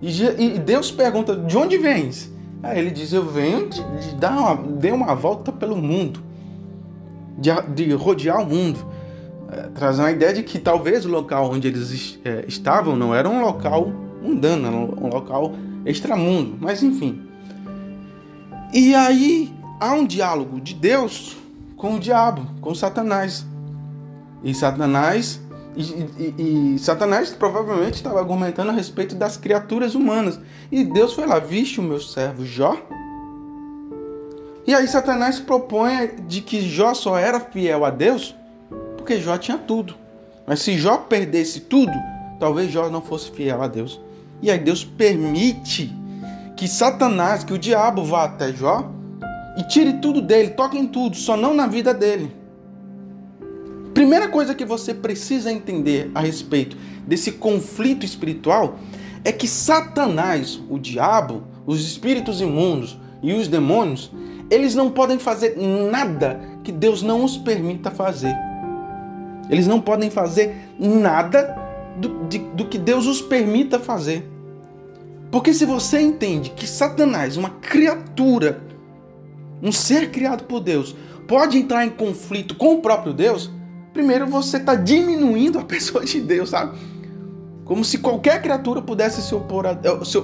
E 0.00 0.58
Deus 0.58 0.90
pergunta: 0.90 1.36
de 1.36 1.56
onde 1.56 1.78
vens? 1.78 2.30
Aí 2.62 2.78
ele 2.78 2.90
diz: 2.90 3.12
Eu 3.12 3.24
venho 3.26 3.68
de, 3.68 3.82
dar 4.16 4.38
uma, 4.38 4.56
de 4.56 4.90
uma 4.90 5.14
volta 5.14 5.50
pelo 5.52 5.76
mundo 5.76 6.22
de, 7.38 7.50
de 7.74 7.92
rodear 7.92 8.40
o 8.40 8.46
mundo. 8.46 8.78
É, 9.50 10.02
a 10.02 10.10
ideia 10.10 10.32
de 10.32 10.42
que 10.42 10.58
talvez 10.58 11.04
o 11.04 11.08
local 11.08 11.50
onde 11.50 11.68
eles 11.68 12.18
é, 12.24 12.44
estavam 12.46 12.96
não 12.96 13.14
era 13.14 13.28
um 13.28 13.40
local 13.40 13.92
mundano, 14.22 14.66
era 14.66 14.76
um 14.76 15.08
local 15.08 15.52
extramundo, 15.84 16.56
mas 16.60 16.82
enfim. 16.82 17.22
E 18.72 18.94
aí 18.94 19.52
há 19.78 19.92
um 19.92 20.06
diálogo 20.06 20.60
de 20.60 20.74
Deus 20.74 21.36
com 21.76 21.96
o 21.96 22.00
diabo, 22.00 22.46
com 22.60 22.74
Satanás. 22.74 23.46
E 24.44 24.54
Satanás 24.54 25.40
e, 25.76 25.82
e, 25.82 26.74
e, 26.74 26.78
Satanás 26.78 27.30
provavelmente 27.30 27.94
estava 27.94 28.20
argumentando 28.20 28.70
a 28.70 28.74
respeito 28.74 29.14
das 29.14 29.36
criaturas 29.36 29.94
humanas. 29.94 30.38
E 30.70 30.84
Deus 30.84 31.14
foi 31.14 31.26
lá, 31.26 31.40
viste 31.40 31.80
o 31.80 31.82
meu 31.82 31.98
servo 31.98 32.44
Jó? 32.44 32.76
E 34.66 34.72
aí 34.72 34.86
Satanás 34.86 35.40
propõe 35.40 36.10
de 36.28 36.40
que 36.40 36.60
Jó 36.60 36.94
só 36.94 37.18
era 37.18 37.40
fiel 37.40 37.84
a 37.84 37.90
Deus 37.90 38.34
porque 38.96 39.20
Jó 39.20 39.36
tinha 39.36 39.58
tudo. 39.58 39.94
Mas 40.46 40.60
se 40.62 40.78
Jó 40.78 40.98
perdesse 40.98 41.60
tudo, 41.60 41.92
talvez 42.38 42.70
Jó 42.70 42.88
não 42.88 43.02
fosse 43.02 43.30
fiel 43.30 43.62
a 43.62 43.68
Deus. 43.68 44.00
E 44.40 44.50
aí 44.50 44.58
Deus 44.58 44.84
permite 44.84 45.92
que 46.56 46.68
Satanás, 46.68 47.44
que 47.44 47.52
o 47.52 47.58
diabo 47.58 48.04
vá 48.04 48.24
até 48.24 48.52
Jó 48.52 48.90
e 49.58 49.62
tire 49.64 49.94
tudo 49.94 50.22
dele, 50.22 50.50
toque 50.50 50.78
em 50.78 50.86
tudo, 50.86 51.16
só 51.16 51.36
não 51.36 51.52
na 51.52 51.66
vida 51.66 51.92
dele. 51.92 52.43
Primeira 53.94 54.26
coisa 54.26 54.56
que 54.56 54.64
você 54.64 54.92
precisa 54.92 55.52
entender 55.52 56.10
a 56.12 56.20
respeito 56.20 56.76
desse 57.06 57.30
conflito 57.30 58.04
espiritual 58.04 58.76
é 59.22 59.30
que 59.30 59.46
Satanás, 59.46 60.60
o 60.68 60.80
diabo, 60.80 61.44
os 61.64 61.80
espíritos 61.80 62.40
imundos 62.40 62.98
e 63.22 63.32
os 63.32 63.46
demônios, 63.46 64.10
eles 64.50 64.74
não 64.74 64.90
podem 64.90 65.16
fazer 65.18 65.56
nada 65.56 66.40
que 66.64 66.72
Deus 66.72 67.02
não 67.02 67.24
os 67.24 67.38
permita 67.38 67.88
fazer. 67.88 68.34
Eles 69.48 69.68
não 69.68 69.80
podem 69.80 70.10
fazer 70.10 70.54
nada 70.76 71.56
do, 71.96 72.26
de, 72.26 72.38
do 72.38 72.66
que 72.66 72.78
Deus 72.78 73.06
os 73.06 73.22
permita 73.22 73.78
fazer. 73.78 74.28
Porque 75.30 75.54
se 75.54 75.64
você 75.64 76.00
entende 76.00 76.50
que 76.50 76.66
Satanás, 76.66 77.36
uma 77.36 77.50
criatura, 77.50 78.60
um 79.62 79.70
ser 79.70 80.10
criado 80.10 80.44
por 80.44 80.58
Deus, 80.58 80.96
pode 81.28 81.58
entrar 81.58 81.86
em 81.86 81.90
conflito 81.90 82.56
com 82.56 82.74
o 82.74 82.82
próprio 82.82 83.12
Deus, 83.12 83.50
primeiro 83.94 84.26
você 84.26 84.56
está 84.56 84.74
diminuindo 84.74 85.58
a 85.58 85.62
pessoa 85.64 86.04
de 86.04 86.20
Deus, 86.20 86.50
sabe? 86.50 86.76
Como 87.64 87.82
se 87.82 87.98
qualquer 87.98 88.42
criatura 88.42 88.82
pudesse 88.82 89.22
se 89.22 89.34
opor 89.34 89.66
a. 89.66 89.70
Eh, 89.70 90.04
se, 90.04 90.22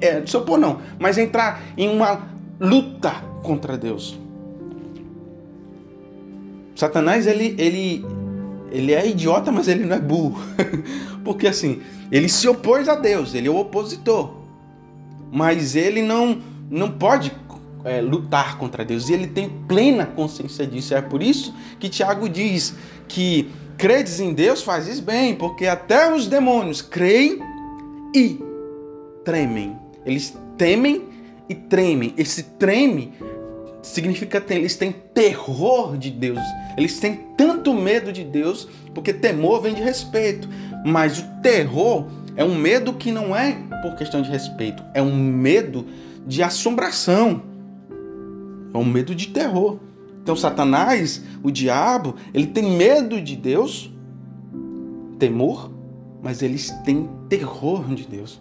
é, 0.00 0.24
se 0.24 0.36
opor 0.36 0.58
não, 0.58 0.80
mas 0.98 1.18
entrar 1.18 1.60
em 1.76 1.88
uma 1.88 2.28
luta 2.60 3.10
contra 3.42 3.76
Deus. 3.76 4.16
Satanás, 6.76 7.26
ele, 7.26 7.56
ele, 7.58 8.06
ele 8.70 8.92
é 8.92 9.04
idiota, 9.08 9.50
mas 9.50 9.66
ele 9.66 9.84
não 9.84 9.96
é 9.96 9.98
burro. 9.98 10.40
Porque 11.24 11.48
assim, 11.48 11.82
ele 12.12 12.28
se 12.28 12.46
opôs 12.46 12.88
a 12.88 12.94
Deus, 12.94 13.34
ele 13.34 13.48
é 13.48 13.50
o 13.50 13.56
opositor. 13.56 14.34
Mas 15.32 15.74
ele 15.74 16.02
não, 16.02 16.38
não 16.70 16.92
pode 16.92 17.32
é, 17.88 18.00
lutar 18.00 18.58
contra 18.58 18.84
Deus. 18.84 19.08
E 19.08 19.14
ele 19.14 19.26
tem 19.26 19.48
plena 19.48 20.06
consciência 20.06 20.66
disso. 20.66 20.94
É 20.94 21.00
por 21.00 21.22
isso 21.22 21.54
que 21.80 21.88
Tiago 21.88 22.28
diz 22.28 22.74
que 23.06 23.50
credes 23.76 24.20
em 24.20 24.34
Deus 24.34 24.62
fazes 24.62 25.00
bem, 25.00 25.34
porque 25.34 25.66
até 25.66 26.12
os 26.12 26.26
demônios 26.26 26.82
creem 26.82 27.38
e 28.14 28.38
tremem. 29.24 29.76
Eles 30.04 30.36
temem 30.56 31.04
e 31.48 31.54
tremem. 31.54 32.12
Esse 32.16 32.42
treme 32.42 33.12
significa 33.82 34.40
que 34.40 34.52
eles 34.52 34.76
têm 34.76 34.92
terror 34.92 35.96
de 35.96 36.10
Deus. 36.10 36.40
Eles 36.76 36.98
têm 36.98 37.20
tanto 37.36 37.72
medo 37.72 38.12
de 38.12 38.24
Deus, 38.24 38.68
porque 38.94 39.12
temor 39.12 39.62
vem 39.62 39.74
de 39.74 39.82
respeito. 39.82 40.48
Mas 40.84 41.18
o 41.18 41.24
terror 41.42 42.06
é 42.36 42.44
um 42.44 42.54
medo 42.54 42.92
que 42.92 43.10
não 43.10 43.34
é 43.34 43.56
por 43.82 43.96
questão 43.96 44.22
de 44.22 44.30
respeito, 44.30 44.82
é 44.94 45.02
um 45.02 45.14
medo 45.14 45.86
de 46.26 46.42
assombração. 46.42 47.42
É 48.72 48.78
um 48.78 48.84
medo 48.84 49.14
de 49.14 49.28
terror. 49.28 49.78
Então 50.22 50.36
Satanás, 50.36 51.22
o 51.42 51.50
diabo, 51.50 52.14
ele 52.34 52.46
tem 52.46 52.76
medo 52.76 53.20
de 53.20 53.34
Deus, 53.34 53.90
temor, 55.18 55.70
mas 56.22 56.42
eles 56.42 56.70
têm 56.84 57.08
terror 57.28 57.84
de 57.94 58.06
Deus. 58.06 58.40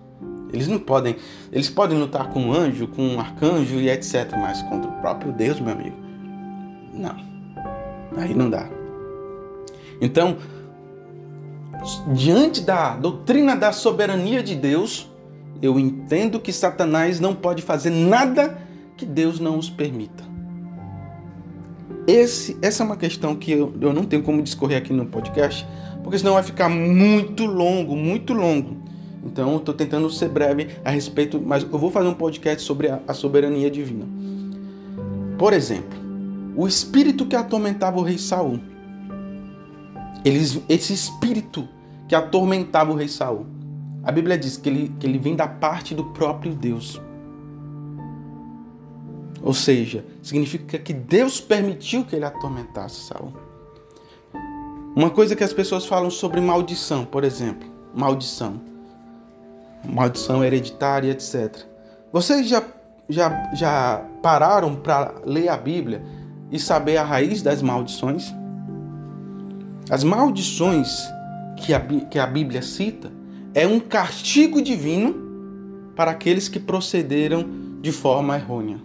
Eles 0.51 0.67
não 0.67 0.79
podem, 0.79 1.15
eles 1.51 1.69
podem 1.69 1.97
lutar 1.97 2.29
com 2.29 2.41
um 2.41 2.53
anjo, 2.53 2.87
com 2.87 3.01
um 3.01 3.19
arcanjo 3.19 3.79
e 3.79 3.89
etc, 3.89 4.31
mas 4.37 4.61
contra 4.63 4.89
o 4.89 4.93
próprio 5.01 5.31
Deus, 5.31 5.59
meu 5.59 5.73
amigo. 5.73 5.95
Não. 6.93 7.15
Aí 8.17 8.33
não 8.33 8.49
dá. 8.49 8.69
Então, 10.01 10.37
diante 12.13 12.61
da 12.61 12.95
doutrina 12.95 13.55
da 13.55 13.71
soberania 13.71 14.41
de 14.41 14.55
Deus, 14.55 15.11
eu 15.61 15.79
entendo 15.79 16.39
que 16.39 16.53
Satanás 16.53 17.19
não 17.19 17.35
pode 17.35 17.61
fazer 17.61 17.89
nada 17.89 18.66
que 18.97 19.05
Deus 19.05 19.39
não 19.39 19.57
os 19.57 19.69
permita. 19.69 20.23
Esse, 22.07 22.57
essa 22.62 22.83
é 22.83 22.86
uma 22.86 22.97
questão 22.97 23.36
que 23.36 23.51
eu, 23.51 23.73
eu 23.79 23.93
não 23.93 24.03
tenho 24.03 24.23
como 24.23 24.41
discorrer 24.41 24.77
aqui 24.77 24.91
no 24.91 25.05
podcast, 25.05 25.67
porque 26.03 26.17
senão 26.17 26.33
vai 26.33 26.43
ficar 26.43 26.69
muito 26.69 27.45
longo, 27.45 27.95
muito 27.95 28.33
longo. 28.33 28.77
Então, 29.23 29.57
estou 29.57 29.73
tentando 29.73 30.10
ser 30.10 30.29
breve 30.29 30.69
a 30.86 30.89
respeito, 30.89 31.41
mas 31.43 31.63
eu 31.63 31.77
vou 31.77 31.91
fazer 31.91 32.07
um 32.07 32.13
podcast 32.13 32.63
sobre 32.63 32.89
a, 32.89 33.01
a 33.07 33.13
soberania 33.13 33.69
divina. 33.69 34.05
Por 35.38 35.51
exemplo, 35.51 35.99
o 36.55 36.65
espírito 36.65 37.25
que 37.25 37.36
atormentava 37.36 37.99
o 37.99 38.03
rei 38.03 38.17
Saul. 38.17 38.60
Eles, 40.23 40.60
esse 40.69 40.93
espírito 40.93 41.67
que 42.07 42.15
atormentava 42.15 42.91
o 42.91 42.95
rei 42.95 43.07
Saul. 43.07 43.45
A 44.01 44.12
Bíblia 44.12 44.38
diz 44.38 44.55
que 44.55 44.69
ele, 44.69 44.95
que 44.97 45.05
ele 45.05 45.19
vem 45.19 45.36
da 45.36 45.47
parte 45.47 45.93
do 45.93 46.05
próprio 46.05 46.55
Deus. 46.55 47.01
Ou 49.41 49.54
seja, 49.54 50.04
significa 50.21 50.78
que 50.80 50.93
Deus 50.93 51.39
permitiu 51.39 52.04
que 52.04 52.15
ele 52.15 52.26
atormentasse 52.26 53.08
Saul. 53.08 53.34
Uma 54.95 55.10
coisa 55.10 55.36
que 55.36 55.43
as 55.43 55.54
pessoas 55.54 55.86
falam 55.86 56.10
sobre 56.10 56.41
maldição, 56.41 57.06
por 57.06 57.23
exemplo, 57.23 57.69
maldição 57.93 58.60
maldição 59.86 60.43
hereditária, 60.43 61.12
etc. 61.12 61.65
Vocês 62.12 62.47
já, 62.47 62.63
já, 63.10 63.54
já 63.54 64.06
pararam 64.21 64.76
para 64.76 65.15
ler 65.26 65.50
a 65.50 65.58
Bíblia 65.58 66.04
e 66.52 66.60
saber 66.60 66.97
a 66.97 67.04
raiz 67.04 67.41
das 67.41 67.62
maldições? 67.62 68.34
As 69.89 70.04
maldições 70.04 70.89
que 71.58 71.73
a, 71.73 71.80
que 71.80 72.19
a 72.19 72.28
Bíblia 72.28 72.62
cita 72.62 73.12
é 73.54 73.65
um 73.65 73.80
castigo 73.80 74.62
divino 74.62 75.26
para 75.95 76.12
aqueles 76.12 76.47
que 76.47 76.60
procederam 76.60 77.45
de 77.82 77.91
forma 77.91 78.36
errônea. 78.36 78.80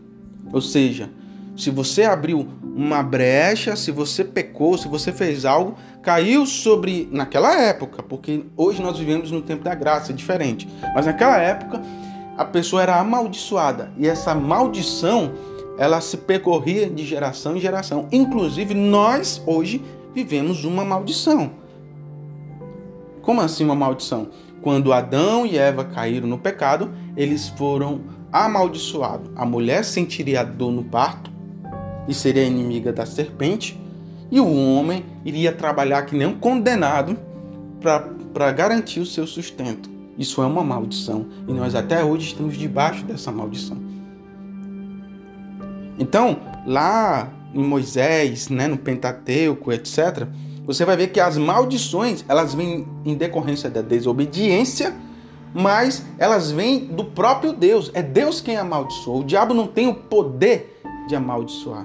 Ou 0.52 0.60
seja, 0.60 1.10
se 1.56 1.70
você 1.70 2.04
abriu 2.04 2.48
uma 2.74 3.02
brecha, 3.02 3.76
se 3.76 3.90
você 3.90 4.24
pecou, 4.24 4.78
se 4.78 4.88
você 4.88 5.12
fez 5.12 5.44
algo, 5.44 5.76
caiu 6.02 6.46
sobre 6.46 7.08
naquela 7.12 7.60
época, 7.60 8.02
porque 8.02 8.44
hoje 8.56 8.82
nós 8.82 8.98
vivemos 8.98 9.30
no 9.30 9.42
tempo 9.42 9.62
da 9.62 9.74
graça, 9.74 10.12
é 10.12 10.14
diferente. 10.14 10.68
Mas 10.94 11.06
naquela 11.06 11.38
época 11.38 11.80
a 12.36 12.44
pessoa 12.44 12.82
era 12.82 12.98
amaldiçoada 12.98 13.92
e 13.98 14.08
essa 14.08 14.34
maldição 14.34 15.32
ela 15.78 16.00
se 16.00 16.16
percorria 16.16 16.88
de 16.88 17.04
geração 17.04 17.56
em 17.56 17.60
geração. 17.60 18.08
Inclusive 18.10 18.74
nós 18.74 19.42
hoje 19.46 19.82
vivemos 20.14 20.64
uma 20.64 20.84
maldição. 20.84 21.52
Como 23.20 23.40
assim 23.40 23.64
uma 23.64 23.74
maldição? 23.74 24.28
Quando 24.62 24.92
Adão 24.92 25.44
e 25.44 25.58
Eva 25.58 25.84
caíram 25.84 26.28
no 26.28 26.38
pecado, 26.38 26.90
eles 27.16 27.48
foram 27.48 28.00
amaldiçoados. 28.32 29.30
A 29.36 29.44
mulher 29.44 29.84
sentiria 29.84 30.42
dor 30.42 30.72
no 30.72 30.84
parto 30.84 31.30
e 32.08 32.14
seria 32.14 32.44
inimiga 32.44 32.92
da 32.92 33.04
serpente, 33.04 33.78
e 34.30 34.40
o 34.40 34.50
homem 34.50 35.04
iria 35.24 35.52
trabalhar 35.52 36.02
que 36.02 36.16
nem 36.16 36.26
um 36.26 36.38
condenado 36.38 37.16
para 37.80 38.50
garantir 38.52 39.00
o 39.00 39.06
seu 39.06 39.26
sustento. 39.26 39.90
Isso 40.16 40.42
é 40.42 40.46
uma 40.46 40.64
maldição 40.64 41.26
e 41.46 41.52
nós 41.52 41.74
até 41.74 42.02
hoje 42.02 42.28
estamos 42.28 42.56
debaixo 42.56 43.04
dessa 43.04 43.30
maldição. 43.30 43.76
Então, 45.98 46.38
lá 46.66 47.30
em 47.54 47.62
Moisés, 47.62 48.48
né, 48.48 48.66
no 48.66 48.78
Pentateuco, 48.78 49.70
etc., 49.72 50.26
você 50.64 50.84
vai 50.84 50.96
ver 50.96 51.08
que 51.08 51.20
as 51.20 51.36
maldições 51.36 52.24
elas 52.28 52.54
vêm 52.54 52.86
em 53.04 53.14
decorrência 53.14 53.68
da 53.68 53.82
desobediência, 53.82 54.94
mas 55.54 56.04
elas 56.18 56.50
vêm 56.50 56.86
do 56.86 57.04
próprio 57.04 57.52
Deus. 57.52 57.90
É 57.94 58.02
Deus 58.02 58.40
quem 58.40 58.56
amaldiçoa. 58.56 59.20
O 59.20 59.24
diabo 59.24 59.52
não 59.52 59.66
tem 59.66 59.86
o 59.88 59.94
poder 59.94 60.80
de 61.08 61.14
amaldiçoar. 61.14 61.84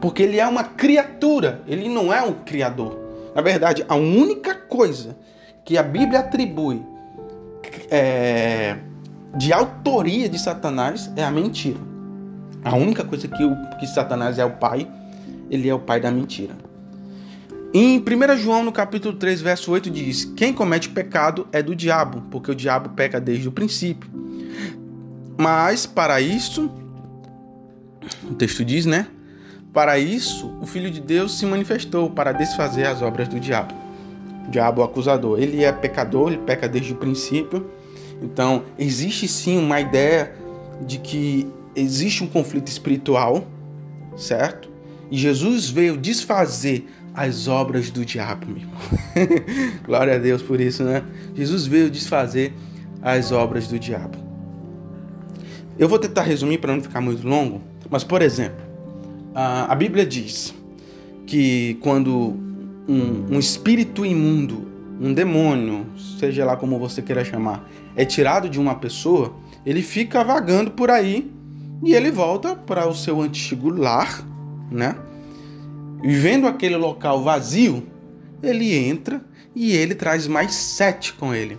Porque 0.00 0.22
ele 0.22 0.38
é 0.38 0.46
uma 0.46 0.64
criatura, 0.64 1.62
ele 1.66 1.88
não 1.88 2.12
é 2.12 2.22
um 2.22 2.32
criador. 2.32 2.98
Na 3.34 3.42
verdade, 3.42 3.84
a 3.88 3.96
única 3.96 4.54
coisa 4.54 5.16
que 5.64 5.76
a 5.76 5.82
Bíblia 5.82 6.20
atribui 6.20 6.82
é, 7.90 8.78
de 9.36 9.52
autoria 9.52 10.28
de 10.28 10.38
Satanás 10.38 11.10
é 11.16 11.24
a 11.24 11.30
mentira. 11.30 11.80
A 12.64 12.74
única 12.76 13.04
coisa 13.04 13.28
que, 13.28 13.44
o, 13.44 13.56
que 13.78 13.86
Satanás 13.86 14.38
é 14.38 14.44
o 14.44 14.52
pai, 14.52 14.88
ele 15.50 15.68
é 15.68 15.74
o 15.74 15.78
pai 15.78 16.00
da 16.00 16.10
mentira. 16.10 16.54
Em 17.72 17.98
1 17.98 18.38
João, 18.38 18.64
no 18.64 18.72
capítulo 18.72 19.14
3, 19.16 19.42
verso 19.42 19.70
8, 19.70 19.90
diz: 19.90 20.24
Quem 20.24 20.54
comete 20.54 20.88
pecado 20.88 21.46
é 21.52 21.62
do 21.62 21.76
diabo, 21.76 22.22
porque 22.30 22.50
o 22.50 22.54
diabo 22.54 22.90
peca 22.90 23.20
desde 23.20 23.46
o 23.46 23.52
princípio. 23.52 24.08
Mas 25.36 25.84
para 25.84 26.18
isso, 26.20 26.70
o 28.28 28.34
texto 28.34 28.64
diz, 28.64 28.86
né? 28.86 29.06
Para 29.72 29.98
isso, 29.98 30.50
o 30.62 30.66
Filho 30.66 30.90
de 30.90 31.00
Deus 31.00 31.38
se 31.38 31.44
manifestou 31.44 32.08
para 32.08 32.32
desfazer 32.32 32.86
as 32.86 33.02
obras 33.02 33.28
do 33.28 33.38
diabo. 33.38 33.74
O 34.46 34.50
diabo, 34.50 34.80
o 34.80 34.84
acusador, 34.84 35.38
ele 35.38 35.62
é 35.62 35.70
pecador, 35.70 36.28
ele 36.32 36.38
peca 36.38 36.66
desde 36.66 36.94
o 36.94 36.96
princípio. 36.96 37.70
Então, 38.22 38.64
existe 38.78 39.28
sim 39.28 39.58
uma 39.58 39.78
ideia 39.78 40.32
de 40.80 40.98
que 40.98 41.46
existe 41.76 42.24
um 42.24 42.26
conflito 42.26 42.68
espiritual, 42.68 43.46
certo? 44.16 44.70
E 45.10 45.18
Jesus 45.18 45.68
veio 45.68 45.96
desfazer 45.96 46.86
as 47.18 47.48
obras 47.48 47.90
do 47.90 48.04
diabo, 48.04 48.46
meu 48.46 48.58
irmão. 48.58 48.78
Glória 49.84 50.14
a 50.14 50.18
Deus 50.18 50.40
por 50.40 50.60
isso, 50.60 50.84
né? 50.84 51.02
Jesus 51.34 51.66
veio 51.66 51.90
desfazer 51.90 52.54
as 53.02 53.32
obras 53.32 53.66
do 53.66 53.76
diabo. 53.76 54.16
Eu 55.76 55.88
vou 55.88 55.98
tentar 55.98 56.22
resumir 56.22 56.58
para 56.58 56.72
não 56.72 56.80
ficar 56.80 57.00
muito 57.00 57.26
longo, 57.26 57.60
mas 57.90 58.04
por 58.04 58.22
exemplo, 58.22 58.64
a, 59.34 59.74
Bíblia 59.74 60.06
diz 60.06 60.54
que 61.26 61.76
quando 61.80 62.36
um, 62.88 63.34
um 63.34 63.38
espírito 63.40 64.06
imundo, 64.06 64.68
um 65.00 65.12
demônio, 65.12 65.86
seja 66.20 66.44
lá 66.44 66.56
como 66.56 66.78
você 66.78 67.02
queira 67.02 67.24
chamar, 67.24 67.68
é 67.96 68.04
tirado 68.04 68.48
de 68.48 68.60
uma 68.60 68.76
pessoa, 68.76 69.34
ele 69.66 69.82
fica 69.82 70.22
vagando 70.22 70.70
por 70.70 70.88
aí 70.88 71.28
e 71.84 71.94
ele 71.94 72.12
volta 72.12 72.54
para 72.54 72.88
o 72.88 72.94
seu 72.94 73.20
antigo 73.20 73.70
lar, 73.70 74.24
né? 74.70 74.94
E 76.02 76.14
vendo 76.14 76.46
aquele 76.46 76.76
local 76.76 77.22
vazio, 77.22 77.86
ele 78.42 78.74
entra 78.74 79.20
e 79.54 79.72
ele 79.72 79.94
traz 79.94 80.26
mais 80.26 80.54
sete 80.54 81.12
com 81.12 81.34
ele. 81.34 81.58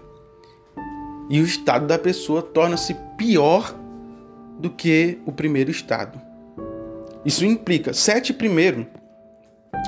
E 1.30 1.40
o 1.40 1.44
estado 1.44 1.86
da 1.86 2.00
pessoa 2.00 2.42
torna-se 2.42 2.96
pior 3.18 3.76
do 4.60 4.70
que 4.70 5.20
o 5.26 5.32
primeiro 5.32 5.70
estado. 5.70 6.20
Isso 7.26 7.46
implica, 7.46 7.94
sete 7.94 8.34
primeiro, 8.34 8.88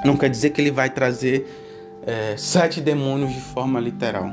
não 0.03 0.17
quer 0.17 0.29
dizer 0.29 0.51
que 0.51 0.61
ele 0.61 0.71
vai 0.71 0.89
trazer 0.89 1.47
é, 2.05 2.35
sete 2.37 2.81
demônios 2.81 3.33
de 3.33 3.41
forma 3.41 3.79
literal. 3.79 4.29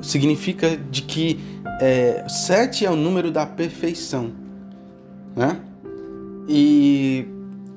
Significa 0.00 0.76
de 0.76 1.02
que 1.02 1.38
é, 1.80 2.24
sete 2.28 2.86
é 2.86 2.90
o 2.90 2.96
número 2.96 3.30
da 3.30 3.46
perfeição, 3.46 4.32
né? 5.34 5.60
E 6.48 7.26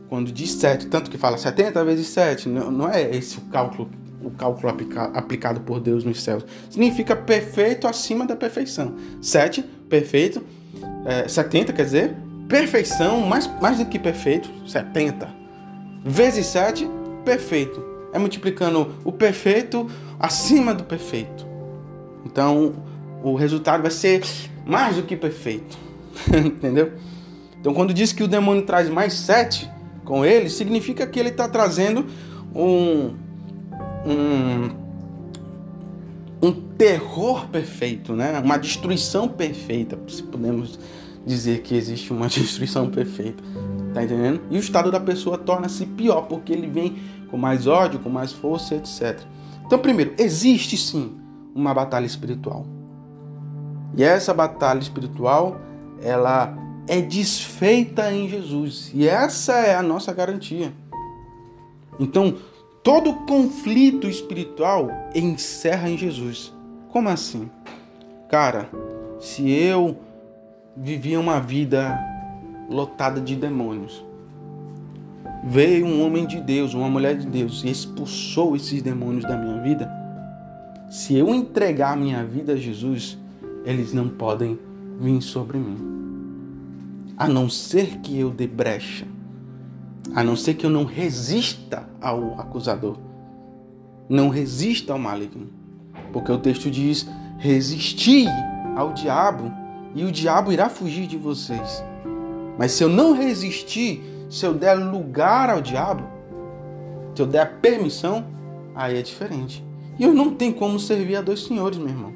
quando 0.10 0.32
diz 0.32 0.54
sete, 0.54 0.88
tanto 0.88 1.12
que 1.12 1.18
fala 1.18 1.38
70 1.38 1.86
vezes 1.86 2.08
sete, 2.08 2.50
não, 2.50 2.72
não 2.72 2.90
é 2.90 3.16
esse 3.16 3.38
o 3.38 3.42
cálculo, 3.42 3.90
o 4.24 4.32
cálculo 4.32 4.76
aplicado 5.14 5.62
por 5.62 5.80
Deus 5.80 6.04
nos 6.04 6.22
céus. 6.24 6.44
Significa 6.70 7.16
perfeito 7.16 7.88
acima 7.88 8.26
da 8.26 8.36
perfeição. 8.36 8.96
Sete, 9.22 9.62
perfeito. 9.88 10.42
É, 11.06 11.28
70 11.28 11.74
quer 11.74 11.84
dizer 11.84 12.16
perfeição, 12.50 13.22
mais, 13.22 13.48
mais 13.62 13.78
do 13.78 13.86
que 13.86 14.00
perfeito, 14.00 14.50
70. 14.68 15.30
Vezes 16.04 16.48
7, 16.48 16.90
perfeito. 17.24 17.86
É 18.12 18.18
multiplicando 18.18 18.96
o 19.06 19.12
perfeito 19.12 19.88
acima 20.20 20.74
do 20.74 20.84
perfeito. 20.84 21.46
Então, 22.26 22.74
o 23.24 23.36
resultado 23.36 23.84
vai 23.84 23.92
ser 23.92 24.24
mais 24.66 24.96
do 24.96 25.04
que 25.04 25.16
perfeito. 25.16 25.78
Entendeu? 26.34 26.94
Então, 27.60 27.72
quando 27.72 27.94
diz 27.94 28.12
que 28.12 28.24
o 28.24 28.28
demônio 28.28 28.64
traz 28.64 28.90
mais 28.90 29.14
7 29.14 29.70
com 30.10 30.26
ele, 30.26 30.50
significa 30.50 31.06
que 31.06 31.20
ele 31.20 31.30
está 31.30 31.48
trazendo 31.48 32.04
um, 32.56 33.14
um, 34.04 34.70
um 36.42 36.52
terror 36.52 37.48
perfeito, 37.50 38.14
né? 38.14 38.42
uma 38.44 38.58
destruição 38.58 39.28
perfeita, 39.28 40.00
se 40.08 40.24
podemos 40.24 40.80
dizer 41.24 41.62
que 41.62 41.76
existe 41.76 42.12
uma 42.12 42.26
destruição 42.28 42.90
perfeita. 42.90 43.44
Tá 43.94 44.04
entendendo? 44.04 44.42
E 44.50 44.58
o 44.58 44.60
estado 44.60 44.92
da 44.92 45.00
pessoa 45.00 45.38
torna-se 45.38 45.86
pior, 45.86 46.24
porque 46.24 46.54
ele 46.54 46.66
vem 46.66 46.98
com 47.30 47.38
mais 47.38 47.68
ódio, 47.68 48.00
com 48.00 48.10
mais 48.10 48.32
força, 48.32 48.74
etc. 48.74 49.20
Então, 49.64 49.78
primeiro, 49.78 50.16
existe 50.18 50.76
sim 50.76 51.16
uma 51.54 51.72
batalha 51.72 52.08
espiritual. 52.08 52.66
E 53.96 54.04
essa 54.04 54.34
batalha 54.34 54.80
espiritual, 54.80 55.62
ela 56.02 56.58
é 56.90 57.00
desfeita 57.00 58.12
em 58.12 58.28
Jesus. 58.28 58.92
E 58.96 59.08
essa 59.08 59.54
é 59.60 59.76
a 59.76 59.84
nossa 59.84 60.12
garantia. 60.12 60.74
Então, 62.00 62.36
todo 62.84 63.14
conflito 63.28 64.10
espiritual 64.10 64.90
encerra 65.14 65.88
em 65.88 65.96
Jesus. 65.96 66.52
Como 66.92 67.08
assim? 67.08 67.48
Cara, 68.28 68.68
se 69.20 69.48
eu 69.52 70.00
vivia 70.76 71.20
uma 71.20 71.40
vida 71.40 71.96
lotada 72.68 73.22
de 73.22 73.36
demônios. 73.36 74.04
Veio 75.44 75.86
um 75.86 76.04
homem 76.04 76.26
de 76.26 76.42
Deus, 76.42 76.74
uma 76.74 76.90
mulher 76.90 77.18
de 77.18 77.28
Deus 77.28 77.64
e 77.64 77.70
expulsou 77.70 78.56
esses 78.56 78.82
demônios 78.82 79.26
da 79.26 79.38
minha 79.38 79.62
vida. 79.62 79.90
Se 80.90 81.16
eu 81.16 81.30
entregar 81.30 81.96
minha 81.96 82.26
vida 82.26 82.54
a 82.54 82.58
Jesus, 82.58 83.18
eles 83.64 83.94
não 83.94 84.10
podem 84.10 84.58
vir 85.00 85.22
sobre 85.22 85.60
mim. 85.60 86.09
A 87.20 87.28
não 87.28 87.50
ser 87.50 87.98
que 87.98 88.18
eu 88.18 88.30
dê 88.30 88.48
brecha. 88.48 89.06
A 90.16 90.24
não 90.24 90.38
ser 90.38 90.54
que 90.54 90.66
eu 90.66 90.70
não 90.70 90.86
resista 90.86 91.86
ao 92.00 92.40
acusador. 92.40 92.98
Não 94.08 94.30
resista 94.30 94.94
ao 94.94 95.00
maligno. 95.00 95.50
Porque 96.14 96.32
o 96.32 96.38
texto 96.38 96.72
diz: 96.72 97.06
resisti 97.38 98.26
ao 98.74 98.94
diabo 98.94 99.52
e 99.94 100.06
o 100.06 100.12
diabo 100.14 100.54
irá 100.54 100.70
fugir 100.70 101.08
de 101.08 101.18
vocês. 101.18 101.84
Mas 102.58 102.72
se 102.72 102.86
eu 102.86 102.90
não 102.90 103.14
resistir, 103.14 104.02
se 104.30 104.46
eu 104.46 104.54
der 104.54 104.76
lugar 104.76 105.50
ao 105.50 105.62
diabo, 105.62 106.06
se 107.14 107.22
eu 107.22 107.28
der 107.28 107.60
permissão, 107.60 108.26
aí 108.74 108.98
é 108.98 109.02
diferente. 109.02 109.62
E 110.00 110.06
eu 110.06 110.14
não 110.14 110.34
tenho 110.34 110.54
como 110.54 110.80
servir 110.80 111.18
a 111.18 111.22
dois 111.22 111.44
senhores, 111.44 111.78
meu 111.78 111.90
irmão. 111.90 112.14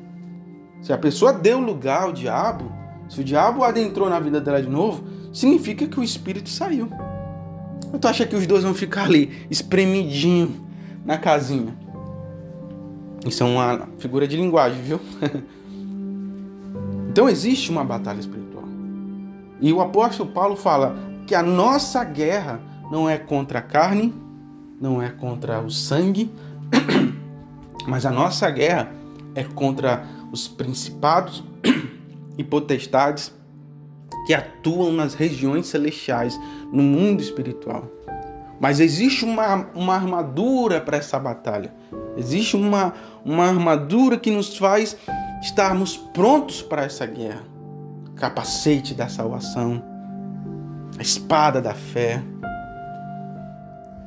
Se 0.81 0.93
a 0.93 0.97
pessoa 0.97 1.33
deu 1.33 1.59
lugar 1.59 2.03
ao 2.03 2.13
diabo, 2.13 2.71
se 3.13 3.21
o 3.21 3.23
diabo 3.23 3.63
adentrou 3.63 4.09
na 4.09 4.19
vida 4.19 4.41
dela 4.41 4.59
de 4.59 4.67
novo, 4.67 5.03
significa 5.31 5.85
que 5.85 5.99
o 5.99 6.03
espírito 6.03 6.49
saiu. 6.49 6.89
Eu 7.91 7.99
tô 7.99 8.07
achando 8.07 8.29
que 8.29 8.35
os 8.35 8.47
dois 8.47 8.63
vão 8.63 8.73
ficar 8.73 9.03
ali, 9.03 9.45
espremidinho 9.51 10.65
na 11.05 11.15
casinha. 11.15 11.77
Isso 13.23 13.43
é 13.43 13.45
uma 13.45 13.87
figura 13.99 14.27
de 14.27 14.35
linguagem, 14.35 14.81
viu? 14.81 14.99
então 17.07 17.29
existe 17.29 17.69
uma 17.69 17.83
batalha 17.83 18.19
espiritual. 18.19 18.63
E 19.61 19.71
o 19.71 19.79
apóstolo 19.79 20.31
Paulo 20.31 20.55
fala 20.55 20.95
que 21.27 21.35
a 21.35 21.43
nossa 21.43 22.03
guerra 22.03 22.59
não 22.91 23.07
é 23.07 23.19
contra 23.19 23.59
a 23.59 23.61
carne, 23.61 24.11
não 24.81 24.99
é 24.99 25.09
contra 25.09 25.61
o 25.61 25.69
sangue, 25.69 26.33
mas 27.87 28.07
a 28.07 28.11
nossa 28.11 28.49
guerra 28.49 28.91
é 29.35 29.43
contra 29.43 30.03
os 30.31 30.47
principados 30.47 31.43
e 32.37 32.43
potestades 32.43 33.33
que 34.25 34.33
atuam 34.33 34.91
nas 34.91 35.13
regiões 35.13 35.67
celestiais, 35.67 36.39
no 36.71 36.81
mundo 36.81 37.21
espiritual. 37.21 37.87
Mas 38.59 38.79
existe 38.79 39.25
uma, 39.25 39.67
uma 39.75 39.95
armadura 39.95 40.79
para 40.79 40.97
essa 40.97 41.19
batalha. 41.19 41.73
Existe 42.15 42.55
uma, 42.55 42.93
uma 43.25 43.45
armadura 43.45 44.17
que 44.17 44.31
nos 44.31 44.57
faz 44.57 44.95
estarmos 45.41 45.97
prontos 45.97 46.61
para 46.61 46.83
essa 46.83 47.05
guerra. 47.05 47.43
Capacete 48.15 48.93
da 48.93 49.09
salvação, 49.09 49.83
a 50.97 51.01
espada 51.01 51.61
da 51.61 51.73
fé, 51.73 52.23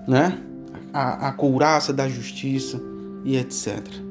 né? 0.06 0.38
a, 0.92 1.28
a 1.28 1.32
couraça 1.32 1.92
da 1.92 2.08
justiça 2.08 2.80
e 3.24 3.36
etc. 3.36 4.05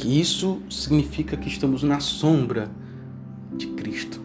Que 0.00 0.18
isso 0.18 0.62
significa 0.70 1.36
que 1.36 1.46
estamos 1.46 1.82
na 1.82 2.00
sombra 2.00 2.70
de 3.54 3.66
Cristo. 3.66 4.18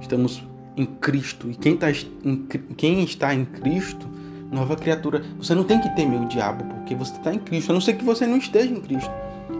Estamos 0.00 0.40
em 0.76 0.86
Cristo. 0.86 1.50
E 1.50 1.56
quem, 1.56 1.76
tá 1.76 1.90
em, 1.90 2.46
quem 2.76 3.02
está 3.02 3.34
em 3.34 3.44
Cristo, 3.44 4.06
nova 4.52 4.76
criatura. 4.76 5.24
Você 5.36 5.52
não 5.52 5.64
tem 5.64 5.80
que 5.80 5.88
temer 5.96 6.20
o 6.20 6.26
diabo, 6.26 6.64
porque 6.64 6.94
você 6.94 7.12
está 7.16 7.34
em 7.34 7.40
Cristo. 7.40 7.70
A 7.70 7.74
não 7.74 7.80
ser 7.80 7.94
que 7.94 8.04
você 8.04 8.24
não 8.24 8.36
esteja 8.36 8.72
em 8.72 8.80
Cristo. 8.80 9.10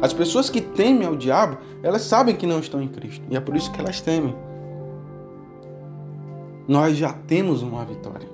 As 0.01 0.13
pessoas 0.13 0.49
que 0.49 0.61
temem 0.61 1.05
ao 1.05 1.17
diabo, 1.17 1.59
elas 1.83 2.03
sabem 2.03 2.37
que 2.37 2.47
não 2.47 2.61
estão 2.61 2.81
em 2.81 2.87
Cristo. 2.87 3.25
E 3.29 3.37
é 3.37 3.41
por 3.41 3.57
isso 3.57 3.73
que 3.73 3.81
elas 3.81 4.01
temem. 4.01 4.37
Nós 6.69 6.97
já 6.97 7.13
temos 7.13 7.61
uma 7.61 7.85
vitória. 7.85 8.29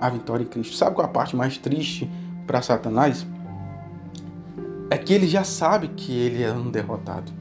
A 0.00 0.08
vitória 0.08 0.44
em 0.44 0.46
Cristo. 0.46 0.74
Sabe 0.74 0.94
qual 0.94 1.06
é 1.06 1.10
a 1.10 1.12
parte 1.12 1.36
mais 1.36 1.58
triste 1.58 2.10
para 2.46 2.62
Satanás? 2.62 3.26
É 4.90 4.96
que 4.96 5.12
ele 5.12 5.26
já 5.26 5.44
sabe 5.44 5.88
que 5.88 6.12
ele 6.12 6.42
é 6.42 6.52
um 6.52 6.70
derrotado. 6.70 7.32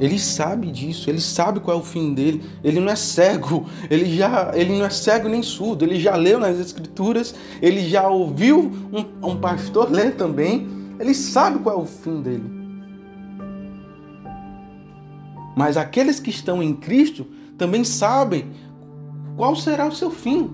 Ele 0.00 0.18
sabe 0.18 0.70
disso, 0.70 1.10
ele 1.10 1.20
sabe 1.20 1.60
qual 1.60 1.76
é 1.76 1.80
o 1.80 1.84
fim 1.84 2.14
dele. 2.14 2.42
Ele 2.64 2.80
não 2.80 2.90
é 2.90 2.96
cego, 2.96 3.66
ele 3.90 4.16
já, 4.16 4.50
ele 4.54 4.78
não 4.78 4.86
é 4.86 4.90
cego 4.90 5.28
nem 5.28 5.42
surdo. 5.42 5.84
Ele 5.84 6.00
já 6.00 6.16
leu 6.16 6.40
nas 6.40 6.58
escrituras, 6.58 7.34
ele 7.60 7.86
já 7.86 8.08
ouviu 8.08 8.72
um, 8.90 9.28
um 9.28 9.36
pastor 9.36 9.90
ler 9.90 10.16
também. 10.16 10.66
Ele 10.98 11.12
sabe 11.14 11.58
qual 11.58 11.78
é 11.78 11.82
o 11.82 11.84
fim 11.84 12.22
dele. 12.22 12.60
Mas 15.54 15.76
aqueles 15.76 16.18
que 16.18 16.30
estão 16.30 16.62
em 16.62 16.74
Cristo 16.74 17.26
também 17.58 17.84
sabem 17.84 18.50
qual 19.36 19.54
será 19.54 19.86
o 19.86 19.92
seu 19.92 20.10
fim. 20.10 20.50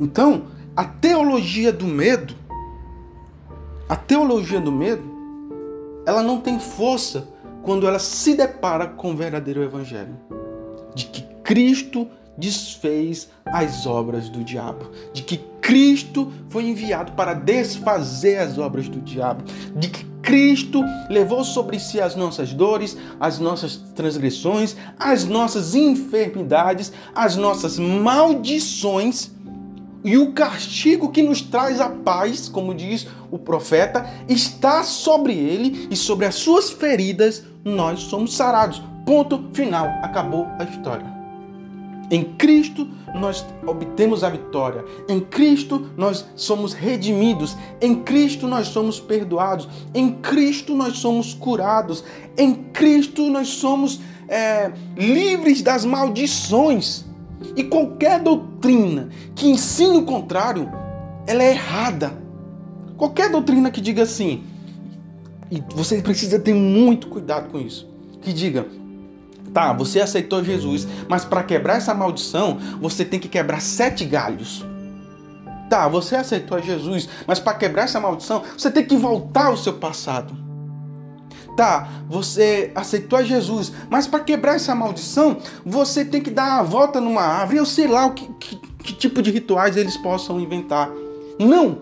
Então, 0.00 0.46
a 0.76 0.84
teologia 0.84 1.72
do 1.72 1.86
medo, 1.86 2.34
a 3.88 3.96
teologia 3.96 4.60
do 4.60 4.70
medo, 4.70 5.02
ela 6.04 6.22
não 6.22 6.38
tem 6.38 6.58
força 6.60 7.28
quando 7.62 7.88
ela 7.88 7.98
se 7.98 8.34
depara 8.34 8.86
com 8.86 9.12
o 9.12 9.16
verdadeiro 9.16 9.62
evangelho, 9.62 10.14
de 10.94 11.06
que 11.06 11.22
Cristo 11.42 12.06
desfez 12.36 13.30
as 13.46 13.86
obras 13.86 14.28
do 14.28 14.44
diabo, 14.44 14.90
de 15.14 15.22
que 15.22 15.38
Cristo 15.62 16.30
foi 16.50 16.68
enviado 16.68 17.12
para 17.12 17.32
desfazer 17.32 18.36
as 18.36 18.58
obras 18.58 18.86
do 18.86 19.00
diabo, 19.00 19.44
de 19.74 19.88
que 19.88 20.04
Cristo 20.20 20.82
levou 21.08 21.42
sobre 21.42 21.78
si 21.78 22.00
as 22.00 22.14
nossas 22.14 22.52
dores, 22.52 22.96
as 23.18 23.38
nossas 23.38 23.76
transgressões, 23.94 24.76
as 24.98 25.24
nossas 25.24 25.74
enfermidades, 25.74 26.92
as 27.14 27.36
nossas 27.36 27.78
maldições 27.78 29.30
e 30.06 30.16
o 30.16 30.30
castigo 30.30 31.10
que 31.10 31.20
nos 31.20 31.40
traz 31.40 31.80
a 31.80 31.88
paz, 31.88 32.48
como 32.48 32.72
diz 32.72 33.08
o 33.28 33.36
profeta, 33.36 34.08
está 34.28 34.84
sobre 34.84 35.32
ele 35.32 35.88
e 35.90 35.96
sobre 35.96 36.26
as 36.26 36.36
suas 36.36 36.70
feridas 36.70 37.42
nós 37.64 38.02
somos 38.02 38.36
sarados. 38.36 38.80
Ponto 39.04 39.50
final. 39.52 39.88
Acabou 40.04 40.46
a 40.60 40.62
história. 40.62 41.12
Em 42.08 42.22
Cristo 42.22 42.88
nós 43.16 43.44
obtemos 43.66 44.22
a 44.22 44.30
vitória. 44.30 44.84
Em 45.08 45.18
Cristo 45.18 45.90
nós 45.96 46.24
somos 46.36 46.72
redimidos. 46.72 47.56
Em 47.80 47.96
Cristo 47.96 48.46
nós 48.46 48.68
somos 48.68 49.00
perdoados. 49.00 49.68
Em 49.92 50.12
Cristo 50.12 50.76
nós 50.76 50.98
somos 50.98 51.34
curados. 51.34 52.04
Em 52.38 52.54
Cristo 52.54 53.28
nós 53.28 53.48
somos 53.48 53.98
é, 54.28 54.70
livres 54.96 55.62
das 55.62 55.84
maldições. 55.84 57.04
E 57.54 57.64
qualquer 57.64 58.20
doutrina 58.20 59.08
que 59.34 59.48
ensine 59.48 59.98
o 59.98 60.04
contrário, 60.04 60.70
ela 61.26 61.42
é 61.42 61.50
errada. 61.50 62.12
Qualquer 62.96 63.30
doutrina 63.30 63.70
que 63.70 63.80
diga 63.80 64.02
assim, 64.02 64.44
e 65.50 65.62
você 65.74 66.00
precisa 66.00 66.38
ter 66.38 66.54
muito 66.54 67.08
cuidado 67.08 67.50
com 67.50 67.58
isso, 67.58 67.88
que 68.22 68.32
diga, 68.32 68.66
tá, 69.52 69.72
você 69.72 70.00
aceitou 70.00 70.42
Jesus, 70.42 70.86
mas 71.08 71.24
para 71.24 71.42
quebrar 71.42 71.76
essa 71.76 71.94
maldição, 71.94 72.58
você 72.80 73.04
tem 73.04 73.20
que 73.20 73.28
quebrar 73.28 73.60
sete 73.60 74.04
galhos. 74.04 74.64
Tá, 75.68 75.88
você 75.88 76.14
aceitou 76.14 76.62
Jesus, 76.62 77.08
mas 77.26 77.40
para 77.40 77.54
quebrar 77.54 77.84
essa 77.84 77.98
maldição, 77.98 78.42
você 78.56 78.70
tem 78.70 78.84
que 78.84 78.96
voltar 78.96 79.46
ao 79.46 79.56
seu 79.56 79.74
passado. 79.74 80.45
Tá, 81.56 81.88
você 82.06 82.70
aceitou 82.74 83.18
a 83.18 83.22
Jesus, 83.22 83.72
mas 83.88 84.06
para 84.06 84.20
quebrar 84.20 84.56
essa 84.56 84.74
maldição, 84.74 85.38
você 85.64 86.04
tem 86.04 86.20
que 86.20 86.30
dar 86.30 86.58
a 86.58 86.62
volta 86.62 87.00
numa 87.00 87.22
árvore. 87.22 87.58
Eu 87.58 87.64
sei 87.64 87.86
lá 87.86 88.04
o 88.06 88.12
que, 88.12 88.28
que, 88.34 88.56
que 88.56 88.92
tipo 88.92 89.22
de 89.22 89.30
rituais 89.30 89.76
eles 89.76 89.96
possam 89.96 90.38
inventar. 90.38 90.90
Não! 91.38 91.78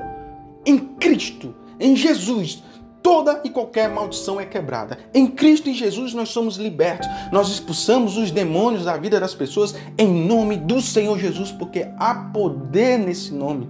Em 0.64 0.79
Cristo, 0.79 1.55
em 1.79 1.97
Jesus, 1.97 2.62
toda 3.03 3.43
e 3.45 3.51
qualquer 3.51 3.91
maldição 3.91 4.41
é 4.41 4.47
quebrada. 4.47 4.99
Em 5.12 5.27
Cristo 5.27 5.68
e 5.68 5.75
Jesus 5.75 6.14
nós 6.14 6.31
somos 6.31 6.57
libertos. 6.57 7.07
Nós 7.31 7.49
expulsamos 7.49 8.16
os 8.16 8.31
demônios 8.31 8.85
da 8.85 8.97
vida 8.97 9.20
das 9.20 9.35
pessoas 9.35 9.75
em 9.99 10.09
nome 10.09 10.57
do 10.57 10.81
Senhor 10.81 11.18
Jesus, 11.18 11.53
porque 11.53 11.87
há 11.99 12.14
poder 12.14 12.99
nesse 12.99 13.35
nome. 13.35 13.68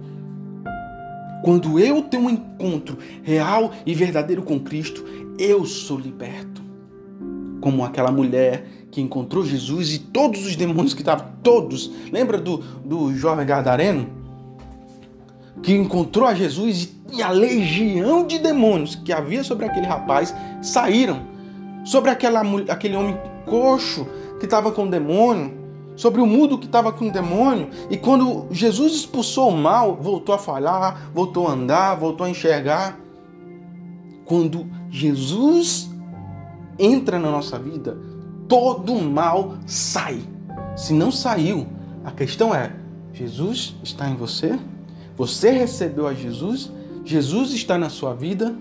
Quando 1.43 1.77
eu 1.79 2.01
tenho 2.03 2.23
um 2.23 2.29
encontro 2.29 2.97
real 3.21 3.71
e 3.85 3.93
verdadeiro 3.93 4.41
com 4.41 4.59
Cristo, 4.59 5.05
eu 5.37 5.65
sou 5.65 5.97
liberto. 5.97 6.61
Como 7.61 7.83
aquela 7.83 8.11
mulher 8.11 8.67
que 8.91 9.01
encontrou 9.01 9.45
Jesus 9.45 9.93
e 9.93 9.99
todos 9.99 10.45
os 10.45 10.55
demônios 10.55 10.93
que 10.93 11.01
estavam, 11.01 11.27
todos. 11.43 11.91
Lembra 12.11 12.37
do, 12.37 12.57
do 12.57 13.13
jovem 13.15 13.45
Gadareno? 13.45 14.07
Que 15.61 15.73
encontrou 15.73 16.27
a 16.27 16.33
Jesus 16.33 16.95
e 17.11 17.21
a 17.21 17.29
legião 17.29 18.25
de 18.25 18.39
demônios 18.39 18.95
que 18.95 19.11
havia 19.11 19.43
sobre 19.43 19.65
aquele 19.65 19.87
rapaz 19.87 20.33
saíram. 20.61 21.21
Sobre 21.83 22.09
aquela, 22.09 22.41
aquele 22.69 22.95
homem 22.95 23.17
coxo 23.45 24.07
que 24.39 24.45
estava 24.45 24.71
com 24.71 24.83
o 24.83 24.89
demônio, 24.89 25.53
sobre 25.95 26.19
o 26.19 26.25
mudo 26.25 26.57
que 26.57 26.65
estava 26.65 26.91
com 26.91 27.07
o 27.07 27.11
demônio. 27.11 27.69
E 27.89 27.97
quando 27.97 28.47
Jesus 28.51 28.93
expulsou 28.93 29.49
o 29.49 29.57
mal, 29.57 29.95
voltou 29.95 30.33
a 30.35 30.37
falar, 30.37 31.09
voltou 31.13 31.47
a 31.47 31.51
andar, 31.51 31.95
voltou 31.95 32.25
a 32.25 32.29
enxergar. 32.29 32.99
Quando 34.25 34.67
Jesus 34.95 35.89
entra 36.79 37.19
na 37.19 37.29
nossa 37.29 37.59
vida, 37.59 37.97
todo 38.47 38.95
mal 38.95 39.57
sai. 39.67 40.21
Se 40.73 40.93
não 40.93 41.11
saiu, 41.11 41.67
a 42.05 42.11
questão 42.11 42.55
é: 42.55 42.73
Jesus 43.11 43.75
está 43.83 44.09
em 44.09 44.15
você? 44.15 44.57
Você 45.17 45.51
recebeu 45.51 46.07
a 46.07 46.13
Jesus? 46.13 46.71
Jesus 47.03 47.51
está 47.51 47.77
na 47.77 47.89
sua 47.89 48.13
vida? 48.13 48.55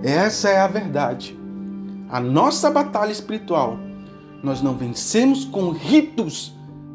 Essa 0.00 0.48
é 0.48 0.60
a 0.60 0.68
verdade. 0.68 1.36
A 2.08 2.20
nossa 2.20 2.70
batalha 2.70 3.10
espiritual, 3.10 3.80
nós 4.44 4.62
não 4.62 4.76
vencemos 4.76 5.44
com 5.44 5.70
ritos 5.70 6.54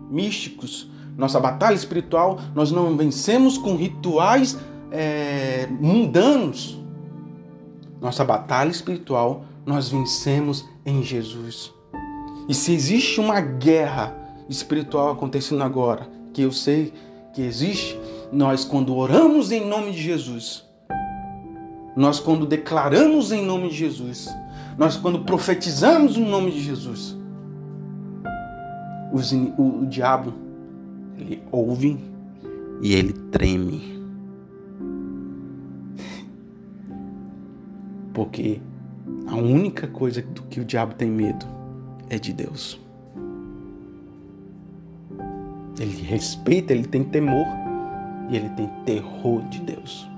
místicos. 0.09 0.89
Nossa 1.17 1.38
batalha 1.38 1.76
espiritual, 1.76 2.39
nós 2.55 2.72
não 2.72 2.95
vencemos 2.95 3.57
com 3.57 3.76
rituais 3.76 4.57
é, 4.89 5.67
mundanos. 5.82 6.78
Nossa 8.01 8.23
batalha 8.23 8.69
espiritual 8.69 9.45
nós 9.65 9.89
vencemos 9.89 10.65
em 10.85 11.03
Jesus. 11.03 11.73
E 12.47 12.53
se 12.53 12.73
existe 12.73 13.19
uma 13.19 13.39
guerra 13.39 14.15
espiritual 14.49 15.11
acontecendo 15.11 15.63
agora, 15.63 16.09
que 16.33 16.41
eu 16.41 16.51
sei 16.51 16.93
que 17.33 17.41
existe, 17.41 17.99
nós 18.31 18.65
quando 18.65 18.95
oramos 18.95 19.51
em 19.51 19.65
nome 19.65 19.91
de 19.91 20.01
Jesus, 20.01 20.65
nós 21.95 22.19
quando 22.19 22.45
declaramos 22.45 23.31
em 23.31 23.45
nome 23.45 23.69
de 23.69 23.75
Jesus, 23.75 24.27
nós 24.77 24.95
quando 24.95 25.19
profetizamos 25.19 26.17
no 26.17 26.27
nome 26.27 26.51
de 26.51 26.61
Jesus, 26.61 27.15
os, 29.11 29.31
o, 29.31 29.81
o 29.81 29.85
diabo 29.85 30.33
ele 31.17 31.43
ouve 31.51 31.99
e 32.81 32.93
ele 32.93 33.13
treme. 33.13 33.98
Porque 38.14 38.62
a 39.28 39.36
única 39.36 39.88
coisa 39.88 40.22
do 40.22 40.43
que 40.43 40.60
o 40.60 40.66
diabo 40.66 40.95
tem 40.95 41.10
medo 41.10 41.45
é 42.10 42.18
de 42.18 42.34
Deus. 42.34 42.80
Ele 45.80 46.01
respeita, 46.01 46.74
ele 46.74 46.86
tem 46.86 47.03
temor 47.03 47.45
e 48.30 48.36
ele 48.36 48.49
tem 48.49 48.68
terror 48.86 49.41
de 49.49 49.60
Deus. 49.62 50.10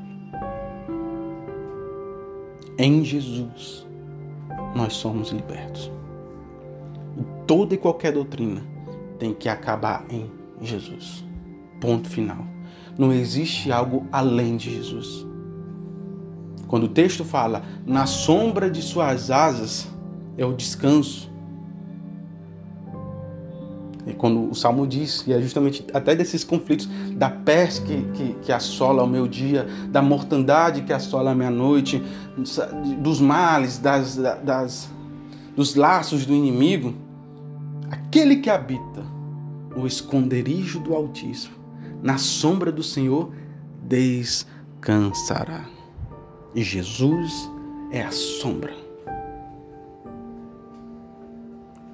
Em 2.78 3.04
Jesus, 3.04 3.86
nós 4.76 4.94
somos 4.94 5.30
libertos. 5.30 5.92
Toda 7.46 7.76
e 7.76 7.78
qualquer 7.78 8.14
doutrina 8.14 8.64
tem 9.20 9.34
que 9.34 9.48
acabar 9.48 10.04
em 10.10 10.32
Jesus. 10.62 11.24
Ponto 11.80 12.10
final. 12.10 12.46
Não 12.98 13.12
existe 13.12 13.72
algo 13.72 14.08
além 14.12 14.58
de 14.58 14.74
Jesus. 14.74 15.28
Quando 16.72 16.86
o 16.86 16.88
texto 16.88 17.26
fala, 17.26 17.64
na 17.86 18.06
sombra 18.06 18.72
de 18.72 18.82
suas 18.82 19.30
asas 19.30 19.90
é 20.38 20.46
o 20.46 20.54
descanso. 20.54 21.30
E 24.08 24.14
quando 24.14 24.50
o 24.50 24.56
Salmo 24.56 24.88
diz, 24.88 25.26
e 25.28 25.34
é 25.34 25.42
justamente 25.42 25.86
até 25.94 26.16
desses 26.16 26.46
conflitos, 26.46 26.88
da 27.18 27.30
peste 27.30 27.82
que, 27.82 28.02
que, 28.14 28.34
que 28.36 28.52
assola 28.54 29.04
o 29.04 29.08
meu 29.08 29.28
dia, 29.28 29.68
da 29.90 30.02
mortandade 30.02 30.84
que 30.84 30.94
assola 30.94 31.32
a 31.32 31.36
minha 31.36 31.52
noite, 31.52 32.02
dos 33.00 33.20
males, 33.20 33.78
das, 33.78 34.16
das, 34.16 34.90
dos 35.54 35.76
laços 35.76 36.26
do 36.26 36.34
inimigo, 36.34 36.96
aquele 37.90 38.38
que 38.38 38.50
habita 38.50 39.04
no 39.76 39.86
esconderijo 39.86 40.80
do 40.80 40.96
Altíssimo, 40.96 41.56
na 42.02 42.18
sombra 42.18 42.72
do 42.72 42.82
Senhor, 42.82 43.30
descansará. 43.84 45.81
Jesus 46.56 47.50
é 47.92 48.02
a 48.02 48.12
sombra 48.12 48.74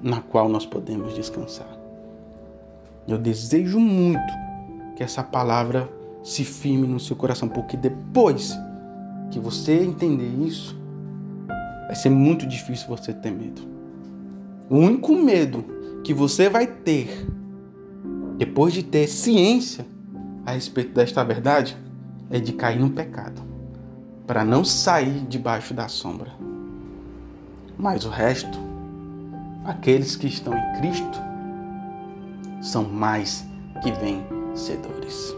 na 0.02 0.20
qual 0.20 0.48
nós 0.48 0.66
podemos 0.66 1.14
descansar. 1.14 1.78
Eu 3.06 3.18
desejo 3.18 3.78
muito 3.78 4.32
que 4.96 5.02
essa 5.02 5.22
palavra 5.22 5.88
se 6.22 6.44
firme 6.44 6.86
no 6.86 7.00
seu 7.00 7.16
coração, 7.16 7.48
porque 7.48 7.76
depois 7.76 8.52
que 9.30 9.38
você 9.38 9.82
entender 9.82 10.28
isso, 10.44 10.76
vai 11.86 11.94
ser 11.94 12.10
muito 12.10 12.46
difícil 12.46 12.88
você 12.88 13.12
ter 13.12 13.30
medo. 13.30 13.62
O 14.68 14.76
único 14.76 15.12
medo 15.14 15.64
que 16.04 16.12
você 16.12 16.48
vai 16.48 16.66
ter 16.66 17.26
depois 18.36 18.72
de 18.72 18.82
ter 18.82 19.08
ciência 19.08 19.84
a 20.44 20.52
respeito 20.52 20.92
desta 20.92 21.24
verdade 21.24 21.76
é 22.30 22.38
de 22.38 22.52
cair 22.52 22.78
no 22.78 22.90
pecado, 22.90 23.42
para 24.28 24.44
não 24.44 24.62
sair 24.62 25.24
debaixo 25.26 25.72
da 25.72 25.88
sombra. 25.88 26.30
Mas 27.78 28.04
o 28.04 28.10
resto, 28.10 28.58
aqueles 29.64 30.16
que 30.16 30.26
estão 30.26 30.52
em 30.52 30.78
Cristo, 30.78 31.18
são 32.60 32.84
mais 32.84 33.46
que 33.82 33.90
vencedores. 33.90 35.34